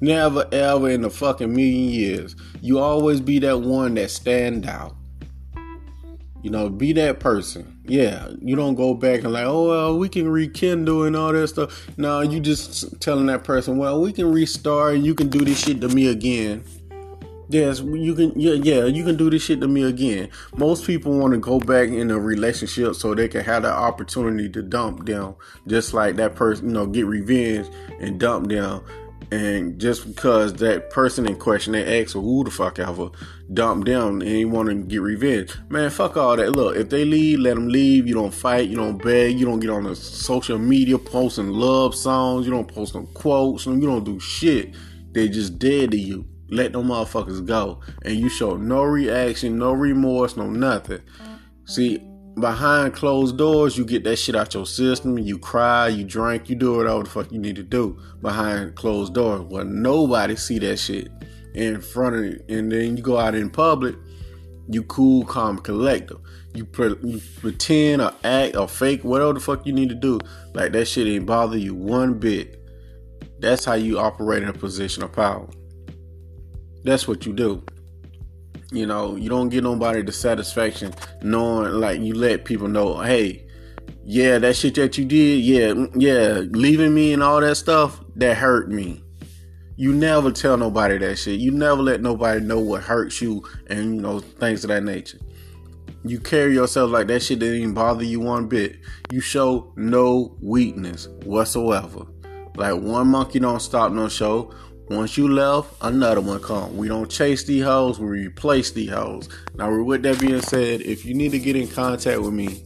Never 0.00 0.48
ever 0.52 0.90
in 0.90 1.04
a 1.04 1.10
fucking 1.10 1.54
million 1.54 1.90
years. 1.90 2.36
You 2.60 2.78
always 2.80 3.20
be 3.20 3.38
that 3.40 3.60
one 3.60 3.94
that 3.94 4.10
stand 4.10 4.66
out. 4.66 4.96
You 6.42 6.50
know, 6.50 6.68
be 6.68 6.92
that 6.94 7.20
person. 7.20 7.80
Yeah, 7.84 8.28
you 8.40 8.56
don't 8.56 8.74
go 8.74 8.94
back 8.94 9.22
and 9.22 9.32
like, 9.32 9.46
oh 9.46 9.68
well, 9.68 9.98
we 9.98 10.08
can 10.08 10.28
rekindle 10.28 11.04
and 11.04 11.14
all 11.14 11.32
that 11.32 11.46
stuff. 11.48 11.88
No, 11.96 12.20
you 12.20 12.40
just 12.40 13.00
telling 13.00 13.26
that 13.26 13.44
person, 13.44 13.78
well, 13.78 14.00
we 14.00 14.12
can 14.12 14.32
restart 14.32 14.96
and 14.96 15.06
you 15.06 15.14
can 15.14 15.28
do 15.28 15.44
this 15.44 15.64
shit 15.64 15.80
to 15.80 15.88
me 15.88 16.08
again. 16.08 16.64
Yes, 17.52 17.80
you 17.80 18.14
can. 18.14 18.32
Yeah, 18.34 18.54
yeah, 18.54 18.86
you 18.86 19.04
can 19.04 19.16
do 19.16 19.28
this 19.28 19.42
shit 19.42 19.60
to 19.60 19.68
me 19.68 19.82
again. 19.82 20.30
Most 20.56 20.86
people 20.86 21.18
want 21.18 21.34
to 21.34 21.38
go 21.38 21.60
back 21.60 21.90
in 21.90 22.10
a 22.10 22.18
relationship 22.18 22.94
so 22.94 23.14
they 23.14 23.28
can 23.28 23.44
have 23.44 23.62
the 23.62 23.70
opportunity 23.70 24.48
to 24.48 24.62
dump 24.62 25.04
them, 25.04 25.34
just 25.66 25.92
like 25.92 26.16
that 26.16 26.34
person, 26.34 26.68
you 26.68 26.72
know, 26.72 26.86
get 26.86 27.04
revenge 27.04 27.68
and 28.00 28.18
dump 28.18 28.48
them 28.48 28.82
and 29.32 29.80
just 29.80 30.06
because 30.06 30.52
that 30.54 30.90
person 30.90 31.26
in 31.26 31.36
question, 31.36 31.72
they 31.72 31.84
ex 31.84 32.14
or 32.14 32.22
who 32.22 32.44
the 32.44 32.50
fuck 32.50 32.78
ever, 32.78 33.08
dumped 33.52 33.86
them 33.86 34.20
and 34.20 34.30
he 34.30 34.44
want 34.44 34.68
to 34.68 34.74
get 34.74 35.00
revenge, 35.00 35.54
man, 35.70 35.88
fuck 35.88 36.18
all 36.18 36.36
that. 36.36 36.52
Look, 36.52 36.76
if 36.76 36.90
they 36.90 37.06
leave, 37.06 37.38
let 37.38 37.54
them 37.54 37.68
leave. 37.68 38.06
You 38.06 38.14
don't 38.14 38.34
fight, 38.34 38.68
you 38.68 38.76
don't 38.76 39.02
beg, 39.02 39.38
you 39.40 39.46
don't 39.46 39.60
get 39.60 39.70
on 39.70 39.84
the 39.84 39.96
social 39.96 40.58
media 40.58 40.98
posting 40.98 41.48
love 41.48 41.94
songs, 41.94 42.44
you 42.44 42.52
don't 42.52 42.68
post 42.68 42.92
them 42.92 43.06
quotes, 43.14 43.64
you 43.64 43.80
don't 43.80 44.04
do 44.04 44.20
shit. 44.20 44.74
They 45.12 45.28
just 45.28 45.58
dead 45.58 45.92
to 45.92 45.98
you. 45.98 46.26
Let 46.52 46.74
them 46.74 46.88
motherfuckers 46.88 47.46
go, 47.46 47.80
and 48.04 48.14
you 48.14 48.28
show 48.28 48.58
no 48.58 48.82
reaction, 48.82 49.56
no 49.56 49.72
remorse, 49.72 50.36
no 50.36 50.50
nothing. 50.50 51.00
See, 51.64 51.98
behind 52.38 52.92
closed 52.92 53.38
doors, 53.38 53.78
you 53.78 53.86
get 53.86 54.04
that 54.04 54.16
shit 54.16 54.36
out 54.36 54.52
your 54.52 54.66
system. 54.66 55.18
You 55.18 55.38
cry, 55.38 55.88
you 55.88 56.04
drink, 56.04 56.50
you 56.50 56.56
do 56.56 56.76
whatever 56.76 57.04
the 57.04 57.08
fuck 57.08 57.32
you 57.32 57.38
need 57.38 57.56
to 57.56 57.62
do 57.62 57.98
behind 58.20 58.74
closed 58.74 59.14
doors. 59.14 59.40
Well, 59.40 59.64
nobody 59.64 60.36
see 60.36 60.58
that 60.58 60.76
shit 60.76 61.08
in 61.54 61.80
front 61.80 62.16
of 62.16 62.24
you. 62.26 62.44
And 62.50 62.70
then 62.70 62.98
you 62.98 63.02
go 63.02 63.16
out 63.16 63.34
in 63.34 63.48
public, 63.48 63.96
you 64.68 64.82
cool, 64.82 65.24
calm, 65.24 65.56
collective. 65.56 66.18
You, 66.52 66.66
pre- 66.66 66.96
you 67.02 67.22
pretend 67.40 68.02
or 68.02 68.12
act 68.24 68.56
or 68.56 68.68
fake, 68.68 69.04
whatever 69.04 69.32
the 69.32 69.40
fuck 69.40 69.64
you 69.66 69.72
need 69.72 69.88
to 69.88 69.94
do. 69.94 70.20
Like 70.52 70.72
that 70.72 70.84
shit 70.84 71.06
ain't 71.06 71.24
bother 71.24 71.56
you 71.56 71.74
one 71.74 72.18
bit. 72.18 72.58
That's 73.38 73.64
how 73.64 73.72
you 73.72 73.98
operate 73.98 74.42
in 74.42 74.50
a 74.50 74.52
position 74.52 75.02
of 75.02 75.12
power. 75.12 75.48
That's 76.84 77.06
what 77.06 77.26
you 77.26 77.32
do. 77.32 77.64
You 78.70 78.86
know, 78.86 79.16
you 79.16 79.28
don't 79.28 79.50
get 79.50 79.64
nobody 79.64 80.02
the 80.02 80.12
satisfaction 80.12 80.94
knowing, 81.22 81.72
like, 81.74 82.00
you 82.00 82.14
let 82.14 82.44
people 82.44 82.68
know, 82.68 83.00
hey, 83.00 83.46
yeah, 84.04 84.38
that 84.38 84.56
shit 84.56 84.74
that 84.76 84.96
you 84.96 85.04
did, 85.04 85.42
yeah, 85.42 85.68
mm, 85.68 85.92
yeah, 85.94 86.40
leaving 86.58 86.94
me 86.94 87.12
and 87.12 87.22
all 87.22 87.40
that 87.40 87.56
stuff, 87.56 88.00
that 88.16 88.36
hurt 88.36 88.70
me. 88.70 89.04
You 89.76 89.92
never 89.92 90.30
tell 90.30 90.56
nobody 90.56 90.98
that 90.98 91.16
shit. 91.16 91.40
You 91.40 91.50
never 91.50 91.82
let 91.82 92.00
nobody 92.00 92.40
know 92.40 92.60
what 92.60 92.82
hurts 92.82 93.20
you 93.20 93.44
and, 93.66 93.96
you 93.96 94.00
know, 94.00 94.20
things 94.20 94.64
of 94.64 94.68
that 94.68 94.84
nature. 94.84 95.18
You 96.04 96.18
carry 96.18 96.54
yourself 96.54 96.90
like 96.90 97.06
that 97.08 97.22
shit 97.22 97.38
didn't 97.38 97.60
even 97.60 97.74
bother 97.74 98.04
you 98.04 98.20
one 98.20 98.48
bit. 98.48 98.78
You 99.10 99.20
show 99.20 99.72
no 99.76 100.36
weakness 100.40 101.08
whatsoever. 101.24 102.06
Like 102.56 102.80
one 102.80 103.08
monkey 103.08 103.38
don't 103.38 103.60
stop 103.60 103.92
no 103.92 104.08
show. 104.08 104.52
Once 104.88 105.16
you 105.16 105.28
left, 105.28 105.72
another 105.80 106.20
one 106.20 106.40
come. 106.40 106.76
We 106.76 106.88
don't 106.88 107.10
chase 107.10 107.44
these 107.44 107.64
hoes, 107.64 107.98
we 107.98 108.26
replace 108.26 108.72
these 108.72 108.90
hoes. 108.90 109.28
Now, 109.54 109.82
with 109.82 110.02
that 110.02 110.20
being 110.20 110.42
said, 110.42 110.82
if 110.82 111.04
you 111.04 111.14
need 111.14 111.32
to 111.32 111.38
get 111.38 111.56
in 111.56 111.68
contact 111.68 112.20
with 112.20 112.32
me, 112.32 112.64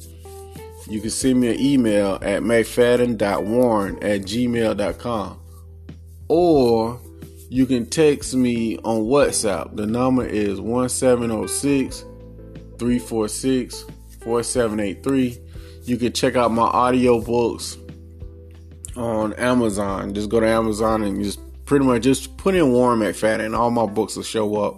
you 0.89 1.01
can 1.01 1.11
send 1.11 1.41
me 1.41 1.49
an 1.49 1.61
email 1.61 2.15
at 2.23 2.43
mcfadden.warren 2.43 4.03
at 4.03 4.23
gmail.com. 4.23 5.41
Or 6.29 7.01
you 7.49 7.67
can 7.67 7.87
text 7.87 8.35
me 8.35 8.79
on 8.79 9.03
WhatsApp. 9.03 9.77
The 9.77 9.87
number 9.87 10.25
is 10.27 10.61
1706 10.61 12.05
346 12.79 13.85
4783. 14.21 15.39
You 15.85 15.97
can 15.97 16.13
check 16.13 16.35
out 16.37 16.51
my 16.51 16.65
audio 16.65 17.21
books 17.21 17.79
on 18.97 19.33
Amazon. 19.35 20.15
Just 20.15 20.29
go 20.29 20.41
to 20.41 20.47
Amazon 20.47 21.03
and 21.03 21.23
just 21.23 21.41
pretty 21.67 21.85
much 21.85 22.03
just 22.03 22.37
put 22.37 22.55
in 22.55 22.73
Warren 22.73 23.13
Fat 23.13 23.41
and 23.41 23.55
all 23.55 23.71
my 23.71 23.87
books 23.87 24.17
will 24.17 24.23
show 24.23 24.57
up. 24.57 24.77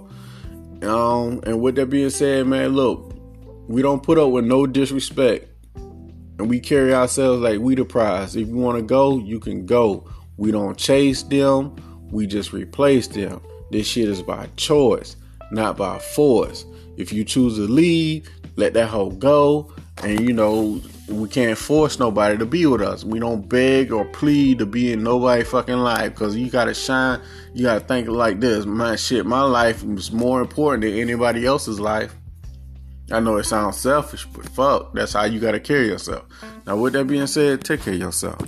Um, 0.82 1.40
and 1.44 1.60
with 1.60 1.76
that 1.76 1.86
being 1.86 2.10
said, 2.10 2.46
man, 2.46 2.70
look, 2.70 3.14
we 3.68 3.82
don't 3.82 4.02
put 4.02 4.18
up 4.18 4.30
with 4.30 4.46
no 4.46 4.66
disrespect. 4.66 5.48
And 5.76 6.48
we 6.48 6.60
carry 6.60 6.94
ourselves 6.94 7.42
like 7.42 7.58
we 7.60 7.74
the 7.74 7.84
prize. 7.84 8.36
If 8.36 8.48
you 8.48 8.56
want 8.56 8.78
to 8.78 8.82
go, 8.82 9.18
you 9.18 9.38
can 9.38 9.66
go. 9.66 10.08
We 10.36 10.50
don't 10.50 10.78
chase 10.78 11.24
them, 11.24 11.76
we 12.10 12.26
just 12.26 12.52
replace 12.52 13.08
them. 13.08 13.42
This 13.70 13.86
shit 13.86 14.08
is 14.08 14.22
by 14.22 14.48
choice, 14.56 15.16
not 15.50 15.76
by 15.76 15.98
force. 15.98 16.64
If 16.96 17.12
you 17.12 17.24
choose 17.24 17.56
to 17.56 17.62
leave, 17.62 18.30
let 18.56 18.72
that 18.74 18.88
hoe 18.88 19.10
go. 19.10 19.72
And 20.02 20.20
you 20.20 20.32
know, 20.32 20.80
we 21.08 21.28
can't 21.28 21.58
force 21.58 21.98
nobody 21.98 22.38
to 22.38 22.46
be 22.46 22.66
with 22.66 22.82
us. 22.82 23.04
We 23.04 23.18
don't 23.18 23.48
beg 23.48 23.92
or 23.92 24.04
plead 24.04 24.58
to 24.58 24.66
be 24.66 24.92
in 24.92 25.02
nobody 25.02 25.42
fucking 25.42 25.78
life 25.78 26.10
because 26.14 26.36
you 26.36 26.50
gotta 26.50 26.74
shine. 26.74 27.20
You 27.54 27.64
gotta 27.64 27.80
think 27.80 28.08
like 28.08 28.40
this. 28.40 28.66
My 28.66 28.96
shit, 28.96 29.26
my 29.26 29.42
life 29.42 29.82
is 29.82 30.12
more 30.12 30.40
important 30.40 30.82
than 30.82 30.94
anybody 30.94 31.46
else's 31.46 31.80
life. 31.80 32.14
I 33.10 33.20
know 33.20 33.36
it 33.36 33.44
sounds 33.44 33.78
selfish, 33.78 34.26
but 34.26 34.48
fuck, 34.50 34.92
that's 34.92 35.14
how 35.14 35.24
you 35.24 35.40
gotta 35.40 35.60
carry 35.60 35.86
yourself. 35.86 36.26
Now, 36.66 36.76
with 36.76 36.92
that 36.92 37.06
being 37.06 37.26
said, 37.26 37.64
take 37.64 37.80
care 37.80 37.94
of 37.94 38.00
yourself. 38.00 38.40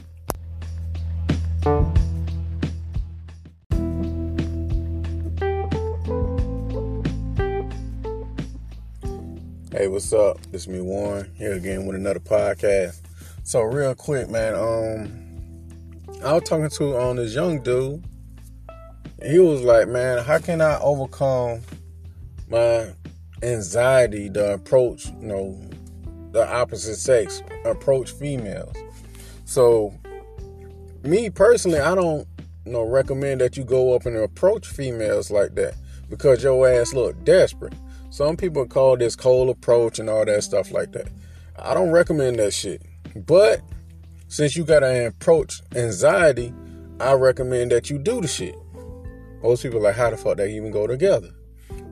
What's 10.01 10.15
up? 10.15 10.39
It's 10.55 10.67
me, 10.67 10.81
Warren, 10.81 11.31
here 11.37 11.53
again 11.53 11.85
with 11.85 11.95
another 11.95 12.21
podcast. 12.21 13.03
So, 13.43 13.61
real 13.61 13.95
quick, 13.95 14.31
man, 14.31 14.55
um, 14.55 16.17
I 16.25 16.33
was 16.33 16.43
talking 16.45 16.71
to 16.71 16.97
on 16.97 17.11
um, 17.11 17.17
this 17.17 17.35
young 17.35 17.63
dude. 17.63 18.03
He 19.23 19.39
was 19.39 19.61
like, 19.61 19.89
"Man, 19.89 20.25
how 20.25 20.39
can 20.39 20.63
I 20.63 20.81
overcome 20.81 21.61
my 22.49 22.95
anxiety 23.43 24.31
to 24.31 24.55
approach, 24.55 25.05
you 25.05 25.27
know, 25.27 25.61
the 26.33 26.51
opposite 26.51 26.97
sex, 26.97 27.43
approach 27.67 28.13
females?" 28.13 28.75
So, 29.45 29.93
me 31.03 31.29
personally, 31.29 31.81
I 31.81 31.95
don't, 31.95 32.27
you 32.65 32.73
know, 32.73 32.85
recommend 32.85 33.43
that 33.43 33.59
you 33.59 33.65
go 33.65 33.95
up 33.95 34.07
and 34.07 34.17
approach 34.17 34.67
females 34.67 35.31
like 35.31 35.57
that 35.57 35.75
because 36.09 36.43
your 36.43 36.67
ass 36.67 36.95
look 36.95 37.23
desperate. 37.23 37.75
Some 38.11 38.37
people 38.37 38.67
call 38.67 38.97
this 38.97 39.17
cold 39.17 39.49
approach 39.49 39.99
and 39.99 40.11
all 40.11 40.25
that 40.25 40.43
stuff 40.43 40.73
like 40.73 40.93
that. 40.93 41.09
I 41.59 41.75
don't 41.75 41.91
recommend 41.91 42.39
that 42.39 42.53
shit. 42.53 42.83
But 43.15 43.63
since 44.29 44.57
you 44.57 44.65
got 44.65 44.83
an 44.83 45.07
approach 45.07 45.61
anxiety, 45.75 46.53
I 46.99 47.13
recommend 47.13 47.73
that 47.73 47.89
you 47.89 47.99
do 47.99 48.21
the 48.21 48.29
shit. 48.29 48.57
Most 49.43 49.63
people 49.63 49.81
like, 49.81 49.97
how 49.97 50.11
the 50.11 50.17
fuck 50.17 50.37
they 50.37 50.55
even 50.55 50.71
go 50.71 50.87
together? 50.87 51.31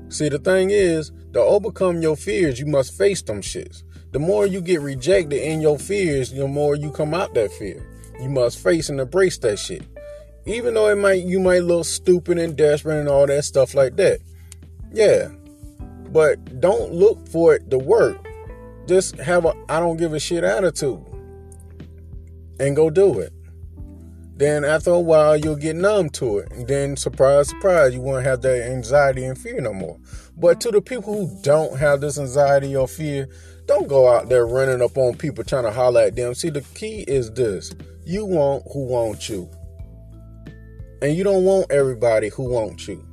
See, 0.08 0.28
the 0.28 0.38
thing 0.38 0.70
is, 0.70 1.12
to 1.34 1.40
overcome 1.40 2.02
your 2.02 2.16
fears, 2.16 2.58
you 2.58 2.66
must 2.66 2.96
face 2.96 3.22
them 3.22 3.40
shits. 3.40 3.82
The 4.12 4.18
more 4.18 4.46
you 4.46 4.60
get 4.60 4.80
rejected 4.80 5.40
in 5.40 5.60
your 5.60 5.78
fears, 5.78 6.32
the 6.32 6.48
more 6.48 6.74
you 6.74 6.90
come 6.90 7.14
out 7.14 7.34
that 7.34 7.52
fear. 7.52 7.86
You 8.20 8.28
must 8.28 8.58
face 8.58 8.88
and 8.88 9.00
embrace 9.00 9.38
that 9.38 9.58
shit. 9.58 9.84
Even 10.46 10.74
though 10.74 10.88
it 10.88 10.96
might 10.96 11.24
you 11.24 11.38
might 11.38 11.62
look 11.62 11.84
stupid 11.84 12.38
and 12.38 12.56
desperate 12.56 12.98
and 12.98 13.08
all 13.08 13.26
that 13.26 13.44
stuff 13.44 13.74
like 13.74 13.96
that. 13.96 14.20
Yeah, 14.92 15.28
but 16.12 16.60
don't 16.60 16.92
look 16.92 17.28
for 17.28 17.54
it 17.54 17.70
to 17.70 17.78
work. 17.78 18.18
just 18.86 19.16
have 19.16 19.44
a 19.44 19.54
I 19.68 19.80
don't 19.80 19.96
give 19.96 20.14
a 20.14 20.20
shit 20.20 20.44
attitude 20.44 21.04
and 22.60 22.74
go 22.74 22.90
do 22.90 23.18
it. 23.20 23.32
Then 24.36 24.64
after 24.64 24.90
a 24.90 25.00
while, 25.00 25.36
you'll 25.36 25.56
get 25.56 25.74
numb 25.74 26.10
to 26.10 26.38
it. 26.38 26.52
And 26.52 26.68
then, 26.68 26.96
surprise, 26.96 27.48
surprise, 27.48 27.92
you 27.92 28.00
won't 28.00 28.24
have 28.24 28.40
that 28.42 28.70
anxiety 28.70 29.24
and 29.24 29.36
fear 29.36 29.60
no 29.60 29.72
more. 29.72 29.98
But 30.36 30.60
to 30.60 30.70
the 30.70 30.80
people 30.80 31.26
who 31.26 31.42
don't 31.42 31.76
have 31.76 32.00
this 32.00 32.18
anxiety 32.18 32.76
or 32.76 32.86
fear, 32.86 33.28
don't 33.66 33.88
go 33.88 34.08
out 34.08 34.28
there 34.28 34.46
running 34.46 34.80
up 34.80 34.96
on 34.96 35.16
people 35.16 35.42
trying 35.42 35.64
to 35.64 35.72
holler 35.72 36.02
at 36.02 36.14
them. 36.14 36.34
See, 36.34 36.50
the 36.50 36.60
key 36.74 37.00
is 37.08 37.32
this 37.32 37.74
you 38.04 38.24
want 38.24 38.62
who 38.72 38.86
wants 38.86 39.28
you. 39.28 39.50
And 41.02 41.16
you 41.16 41.24
don't 41.24 41.44
want 41.44 41.70
everybody 41.70 42.28
who 42.28 42.44
wants 42.44 42.86
you. 42.86 43.04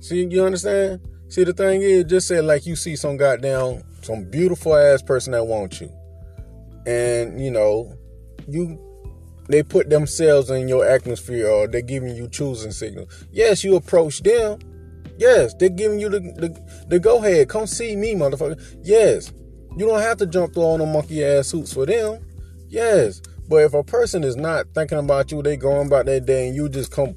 See, 0.00 0.24
you 0.24 0.44
understand? 0.44 1.00
See, 1.30 1.44
the 1.44 1.52
thing 1.52 1.82
is, 1.82 2.04
just 2.04 2.26
say 2.26 2.40
like 2.40 2.66
you 2.66 2.74
see 2.74 2.96
some 2.96 3.16
goddamn, 3.16 3.84
some 4.02 4.24
beautiful 4.24 4.74
ass 4.74 5.00
person 5.00 5.30
that 5.30 5.44
wants 5.44 5.80
you. 5.80 5.88
And, 6.86 7.40
you 7.40 7.52
know, 7.52 7.96
you 8.48 8.78
they 9.48 9.62
put 9.62 9.90
themselves 9.90 10.50
in 10.50 10.66
your 10.66 10.84
atmosphere 10.84 11.48
or 11.48 11.68
they're 11.68 11.82
giving 11.82 12.16
you 12.16 12.28
choosing 12.28 12.72
signals. 12.72 13.26
Yes, 13.30 13.62
you 13.62 13.76
approach 13.76 14.22
them. 14.22 14.58
Yes, 15.18 15.54
they're 15.54 15.68
giving 15.68 16.00
you 16.00 16.08
the, 16.08 16.18
the, 16.18 16.86
the 16.88 16.98
go 16.98 17.18
ahead. 17.18 17.48
Come 17.48 17.68
see 17.68 17.94
me, 17.94 18.14
motherfucker. 18.14 18.60
Yes. 18.82 19.32
You 19.76 19.86
don't 19.86 20.00
have 20.00 20.18
to 20.18 20.26
jump 20.26 20.54
through 20.54 20.64
all 20.64 20.78
the 20.78 20.86
monkey 20.86 21.24
ass 21.24 21.52
hoops 21.52 21.72
for 21.72 21.86
them. 21.86 22.24
Yes. 22.68 23.22
But 23.48 23.62
if 23.62 23.74
a 23.74 23.84
person 23.84 24.24
is 24.24 24.34
not 24.34 24.66
thinking 24.74 24.98
about 24.98 25.30
you, 25.30 25.42
they 25.42 25.56
going 25.56 25.86
about 25.86 26.06
their 26.06 26.20
day 26.20 26.48
and 26.48 26.56
you 26.56 26.68
just 26.68 26.90
come 26.90 27.14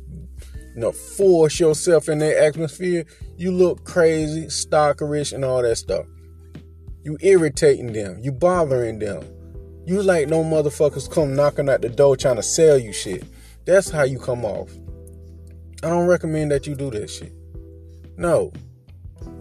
you 0.76 0.82
know, 0.82 0.92
force 0.92 1.60
yourself 1.60 2.10
in 2.10 2.20
their 2.20 2.42
atmosphere, 2.42 3.06
you 3.44 3.52
look 3.52 3.84
crazy, 3.84 4.46
stalkerish, 4.46 5.34
and 5.34 5.44
all 5.44 5.62
that 5.62 5.76
stuff. 5.76 6.06
You 7.04 7.18
irritating 7.20 7.92
them, 7.92 8.20
you 8.22 8.32
bothering 8.32 9.00
them. 9.00 9.22
You 9.86 10.02
like 10.02 10.30
no 10.30 10.46
motherfuckers 10.46 11.12
come 11.12 11.36
knocking 11.36 11.68
at 11.68 11.82
the 11.82 11.90
door 11.90 12.16
trying 12.16 12.38
to 12.38 12.44
sell 12.44 12.78
you 12.78 12.94
shit. 12.94 13.26
That's 13.66 13.90
how 13.90 14.04
you 14.04 14.18
come 14.18 14.46
off. 14.46 14.72
I 15.84 15.90
don't 15.90 16.08
recommend 16.08 16.52
that 16.52 16.66
you 16.66 16.76
do 16.76 16.90
that 16.92 17.10
shit. 17.10 17.34
No. 18.16 18.54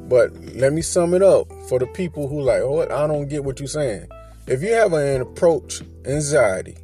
But 0.09 0.35
let 0.57 0.73
me 0.73 0.83
sum 0.83 1.15
it 1.15 1.23
up 1.23 1.47
for 1.69 1.79
the 1.79 1.87
people 1.87 2.27
who 2.27 2.41
like, 2.43 2.63
oh, 2.63 2.83
I 2.83 3.07
don't 3.07 3.29
get 3.29 3.45
what 3.45 3.61
you're 3.61 3.69
saying. 3.69 4.09
If 4.49 4.63
you 4.63 4.73
have 4.73 4.93
an 4.95 5.21
approach 5.21 5.81
anxiety 6.05 6.77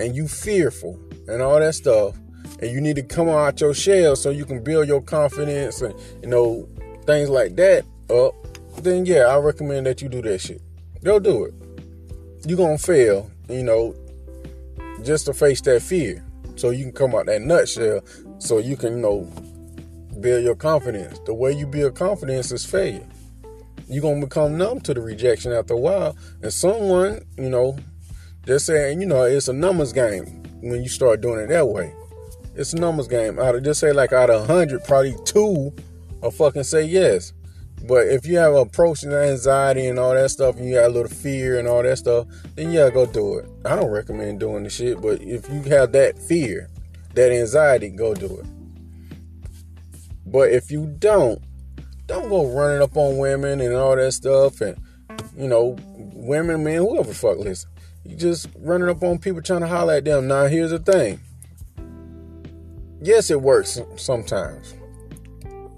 and 0.00 0.16
you 0.16 0.26
fearful 0.26 0.98
and 1.28 1.40
all 1.40 1.60
that 1.60 1.76
stuff, 1.76 2.18
and 2.60 2.70
you 2.70 2.80
need 2.80 2.96
to 2.96 3.02
come 3.02 3.28
out 3.28 3.60
your 3.60 3.74
shell 3.74 4.16
so 4.16 4.30
you 4.30 4.44
can 4.44 4.62
build 4.62 4.88
your 4.88 5.02
confidence 5.02 5.82
and 5.82 5.94
you 6.22 6.28
know 6.28 6.68
things 7.04 7.28
like 7.28 7.56
that 7.56 7.84
up, 8.10 8.34
then 8.82 9.06
yeah, 9.06 9.26
I 9.26 9.38
recommend 9.38 9.86
that 9.86 10.02
you 10.02 10.08
do 10.08 10.22
that 10.22 10.40
shit. 10.40 10.62
Go 11.02 11.18
do 11.18 11.44
it 11.44 11.54
you're 12.46 12.56
gonna 12.56 12.78
fail, 12.78 13.28
you 13.48 13.64
know, 13.64 13.94
just 15.02 15.26
to 15.26 15.34
face 15.34 15.60
that 15.62 15.82
fear. 15.82 16.24
So 16.54 16.70
you 16.70 16.84
can 16.84 16.92
come 16.92 17.14
out 17.14 17.26
that 17.26 17.42
nutshell 17.42 18.00
so 18.38 18.58
you 18.58 18.76
can, 18.76 18.96
you 18.96 19.02
know, 19.02 19.32
build 20.20 20.44
your 20.44 20.54
confidence. 20.54 21.18
The 21.26 21.34
way 21.34 21.52
you 21.52 21.66
build 21.66 21.96
confidence 21.96 22.52
is 22.52 22.64
failure. 22.64 23.06
You're 23.88 24.02
gonna 24.02 24.20
become 24.20 24.56
numb 24.56 24.80
to 24.82 24.94
the 24.94 25.00
rejection 25.00 25.52
after 25.52 25.74
a 25.74 25.78
while. 25.78 26.16
And 26.40 26.52
someone, 26.52 27.20
you 27.36 27.50
know, 27.50 27.76
just 28.46 28.66
saying, 28.66 29.00
you 29.00 29.06
know, 29.06 29.24
it's 29.24 29.48
a 29.48 29.52
numbers 29.52 29.92
game 29.92 30.44
when 30.60 30.82
you 30.82 30.88
start 30.88 31.20
doing 31.20 31.40
it 31.40 31.48
that 31.48 31.66
way. 31.66 31.92
It's 32.56 32.72
a 32.72 32.76
numbers 32.76 33.06
game. 33.06 33.38
Of 33.38 33.62
just 33.62 33.80
say 33.80 33.92
like 33.92 34.12
out 34.12 34.30
of 34.30 34.46
hundred, 34.46 34.82
probably 34.84 35.14
two 35.24 35.74
will 36.22 36.30
fucking 36.30 36.64
say 36.64 36.84
yes. 36.84 37.34
But 37.86 38.08
if 38.08 38.26
you 38.26 38.38
have 38.38 38.54
approaching 38.54 39.12
anxiety 39.12 39.86
and 39.88 39.98
all 39.98 40.14
that 40.14 40.30
stuff, 40.30 40.56
and 40.56 40.66
you 40.66 40.76
got 40.76 40.86
a 40.86 40.88
little 40.88 41.10
fear 41.10 41.58
and 41.58 41.68
all 41.68 41.82
that 41.82 41.98
stuff, 41.98 42.26
then 42.54 42.72
yeah, 42.72 42.88
go 42.88 43.04
do 43.04 43.38
it. 43.38 43.48
I 43.66 43.76
don't 43.76 43.90
recommend 43.90 44.40
doing 44.40 44.64
the 44.64 44.70
shit, 44.70 45.02
but 45.02 45.20
if 45.20 45.48
you 45.50 45.62
have 45.64 45.92
that 45.92 46.18
fear, 46.18 46.70
that 47.14 47.30
anxiety, 47.30 47.90
go 47.90 48.14
do 48.14 48.38
it. 48.38 48.46
But 50.24 50.50
if 50.50 50.70
you 50.70 50.86
don't, 50.98 51.42
don't 52.06 52.30
go 52.30 52.46
running 52.50 52.82
up 52.82 52.96
on 52.96 53.18
women 53.18 53.60
and 53.60 53.74
all 53.74 53.96
that 53.96 54.12
stuff, 54.12 54.62
and 54.62 54.80
you 55.36 55.46
know, 55.46 55.76
women, 55.94 56.64
men, 56.64 56.78
whoever 56.78 57.08
the 57.08 57.14
fuck 57.14 57.36
listen. 57.36 57.70
You 58.04 58.16
just 58.16 58.48
running 58.58 58.88
up 58.88 59.02
on 59.02 59.18
people 59.18 59.42
trying 59.42 59.60
to 59.60 59.68
holler 59.68 59.94
at 59.94 60.04
them. 60.04 60.28
Now 60.28 60.46
here's 60.46 60.70
the 60.70 60.78
thing. 60.78 61.20
Yes, 63.00 63.30
it 63.30 63.40
works 63.40 63.80
sometimes. 63.96 64.74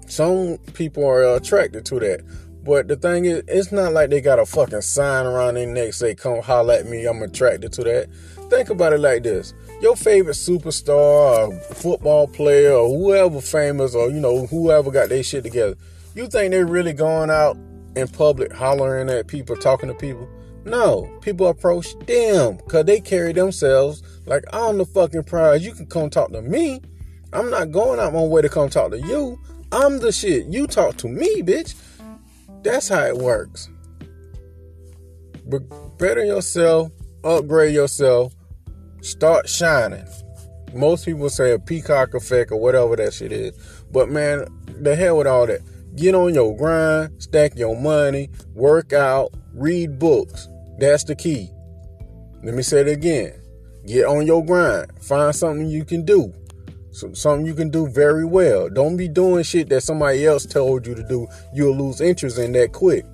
Some 0.07 0.57
people 0.73 1.05
are 1.05 1.35
attracted 1.35 1.85
to 1.87 1.99
that. 1.99 2.21
But 2.63 2.87
the 2.87 2.95
thing 2.95 3.25
is, 3.25 3.43
it's 3.47 3.71
not 3.71 3.93
like 3.93 4.09
they 4.09 4.21
got 4.21 4.39
a 4.39 4.45
fucking 4.45 4.81
sign 4.81 5.25
around 5.25 5.55
their 5.55 5.65
neck 5.65 5.93
say, 5.93 6.13
come 6.13 6.41
holler 6.41 6.75
at 6.75 6.87
me, 6.87 7.05
I'm 7.05 7.21
attracted 7.21 7.71
to 7.73 7.83
that. 7.83 8.09
Think 8.49 8.69
about 8.69 8.93
it 8.93 8.99
like 8.99 9.23
this. 9.23 9.53
Your 9.81 9.95
favorite 9.95 10.33
superstar 10.33 11.49
or 11.49 11.59
football 11.73 12.27
player 12.27 12.73
or 12.73 12.89
whoever 12.89 13.39
famous 13.39 13.95
or, 13.95 14.09
you 14.09 14.19
know, 14.19 14.45
whoever 14.47 14.91
got 14.91 15.09
their 15.09 15.23
shit 15.23 15.43
together, 15.43 15.75
you 16.15 16.27
think 16.27 16.51
they're 16.51 16.65
really 16.65 16.93
going 16.93 17.29
out 17.29 17.57
in 17.95 18.07
public 18.07 18.51
hollering 18.51 19.09
at 19.09 19.27
people, 19.27 19.55
talking 19.55 19.87
to 19.87 19.95
people? 19.95 20.27
No, 20.65 21.09
people 21.21 21.47
approach 21.47 21.97
them 21.99 22.57
because 22.57 22.85
they 22.85 22.99
carry 22.99 23.31
themselves 23.31 24.03
like 24.25 24.43
I'm 24.51 24.77
the 24.77 24.85
fucking 24.85 25.23
prize. 25.23 25.65
You 25.65 25.73
can 25.73 25.85
come 25.85 26.09
talk 26.09 26.31
to 26.33 26.41
me. 26.41 26.81
I'm 27.31 27.49
not 27.49 27.71
going 27.71 27.99
out 27.99 28.13
my 28.13 28.21
way 28.23 28.41
to 28.41 28.49
come 28.49 28.69
talk 28.69 28.91
to 28.91 28.99
you. 28.99 29.39
I'm 29.71 29.99
the 29.99 30.11
shit. 30.11 30.47
You 30.47 30.65
talk 30.65 30.97
to 30.97 31.07
me, 31.07 31.41
bitch. 31.43 31.75
That's 32.63 32.89
how 32.89 33.05
it 33.05 33.17
works. 33.17 33.69
But 35.45 35.59
better 35.97 36.23
yourself, 36.23 36.91
upgrade 37.23 37.73
yourself, 37.73 38.33
start 39.01 39.47
shining. 39.47 40.05
Most 40.73 41.05
people 41.05 41.29
say 41.29 41.51
a 41.51 41.59
peacock 41.59 42.13
effect 42.13 42.51
or 42.51 42.59
whatever 42.59 42.95
that 42.95 43.13
shit 43.13 43.31
is. 43.31 43.55
But 43.91 44.09
man, 44.09 44.45
the 44.65 44.95
hell 44.95 45.17
with 45.17 45.27
all 45.27 45.47
that. 45.47 45.61
Get 45.95 46.15
on 46.15 46.33
your 46.33 46.55
grind, 46.55 47.21
stack 47.21 47.57
your 47.57 47.75
money, 47.75 48.29
work 48.53 48.93
out, 48.93 49.33
read 49.53 49.99
books. 49.99 50.47
That's 50.77 51.03
the 51.03 51.15
key. 51.15 51.49
Let 52.43 52.53
me 52.55 52.63
say 52.63 52.81
it 52.81 52.87
again. 52.87 53.33
Get 53.85 54.05
on 54.05 54.25
your 54.25 54.45
grind. 54.45 54.91
Find 55.01 55.35
something 55.35 55.67
you 55.67 55.83
can 55.85 56.05
do 56.05 56.33
something 56.91 57.45
you 57.45 57.53
can 57.53 57.69
do 57.69 57.87
very 57.87 58.25
well. 58.25 58.69
Don't 58.69 58.97
be 58.97 59.07
doing 59.07 59.43
shit 59.43 59.69
that 59.69 59.81
somebody 59.81 60.25
else 60.25 60.45
told 60.45 60.87
you 60.87 60.95
to 60.95 61.03
do. 61.03 61.27
You'll 61.53 61.75
lose 61.75 62.01
interest 62.01 62.37
in 62.37 62.51
that 62.53 62.73
quick. 62.73 63.05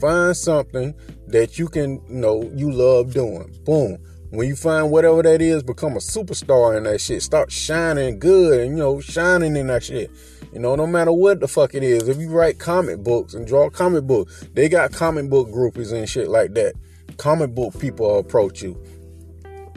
Find 0.00 0.36
something 0.36 0.94
that 1.28 1.58
you 1.58 1.68
can, 1.68 2.00
you 2.08 2.16
know, 2.16 2.50
you 2.54 2.70
love 2.70 3.12
doing. 3.12 3.54
Boom. 3.64 3.98
When 4.30 4.46
you 4.46 4.56
find 4.56 4.90
whatever 4.90 5.22
that 5.22 5.42
is, 5.42 5.62
become 5.62 5.94
a 5.94 6.00
superstar 6.00 6.76
in 6.76 6.84
that 6.84 7.00
shit. 7.00 7.22
Start 7.22 7.50
shining 7.50 8.18
good 8.18 8.60
and, 8.60 8.70
you 8.70 8.76
know, 8.76 9.00
shining 9.00 9.56
in 9.56 9.66
that 9.68 9.84
shit. 9.84 10.10
You 10.52 10.60
know, 10.60 10.74
no 10.74 10.86
matter 10.86 11.12
what 11.12 11.40
the 11.40 11.48
fuck 11.48 11.74
it 11.74 11.82
is. 11.82 12.08
If 12.08 12.18
you 12.18 12.30
write 12.30 12.58
comic 12.58 12.98
books 13.00 13.34
and 13.34 13.46
draw 13.46 13.70
comic 13.70 14.04
books, 14.04 14.46
they 14.54 14.68
got 14.68 14.92
comic 14.92 15.28
book 15.28 15.48
groupies 15.48 15.92
and 15.92 16.08
shit 16.08 16.28
like 16.28 16.54
that. 16.54 16.74
Comic 17.16 17.54
book 17.54 17.78
people 17.78 18.18
approach 18.18 18.62
you. 18.62 18.82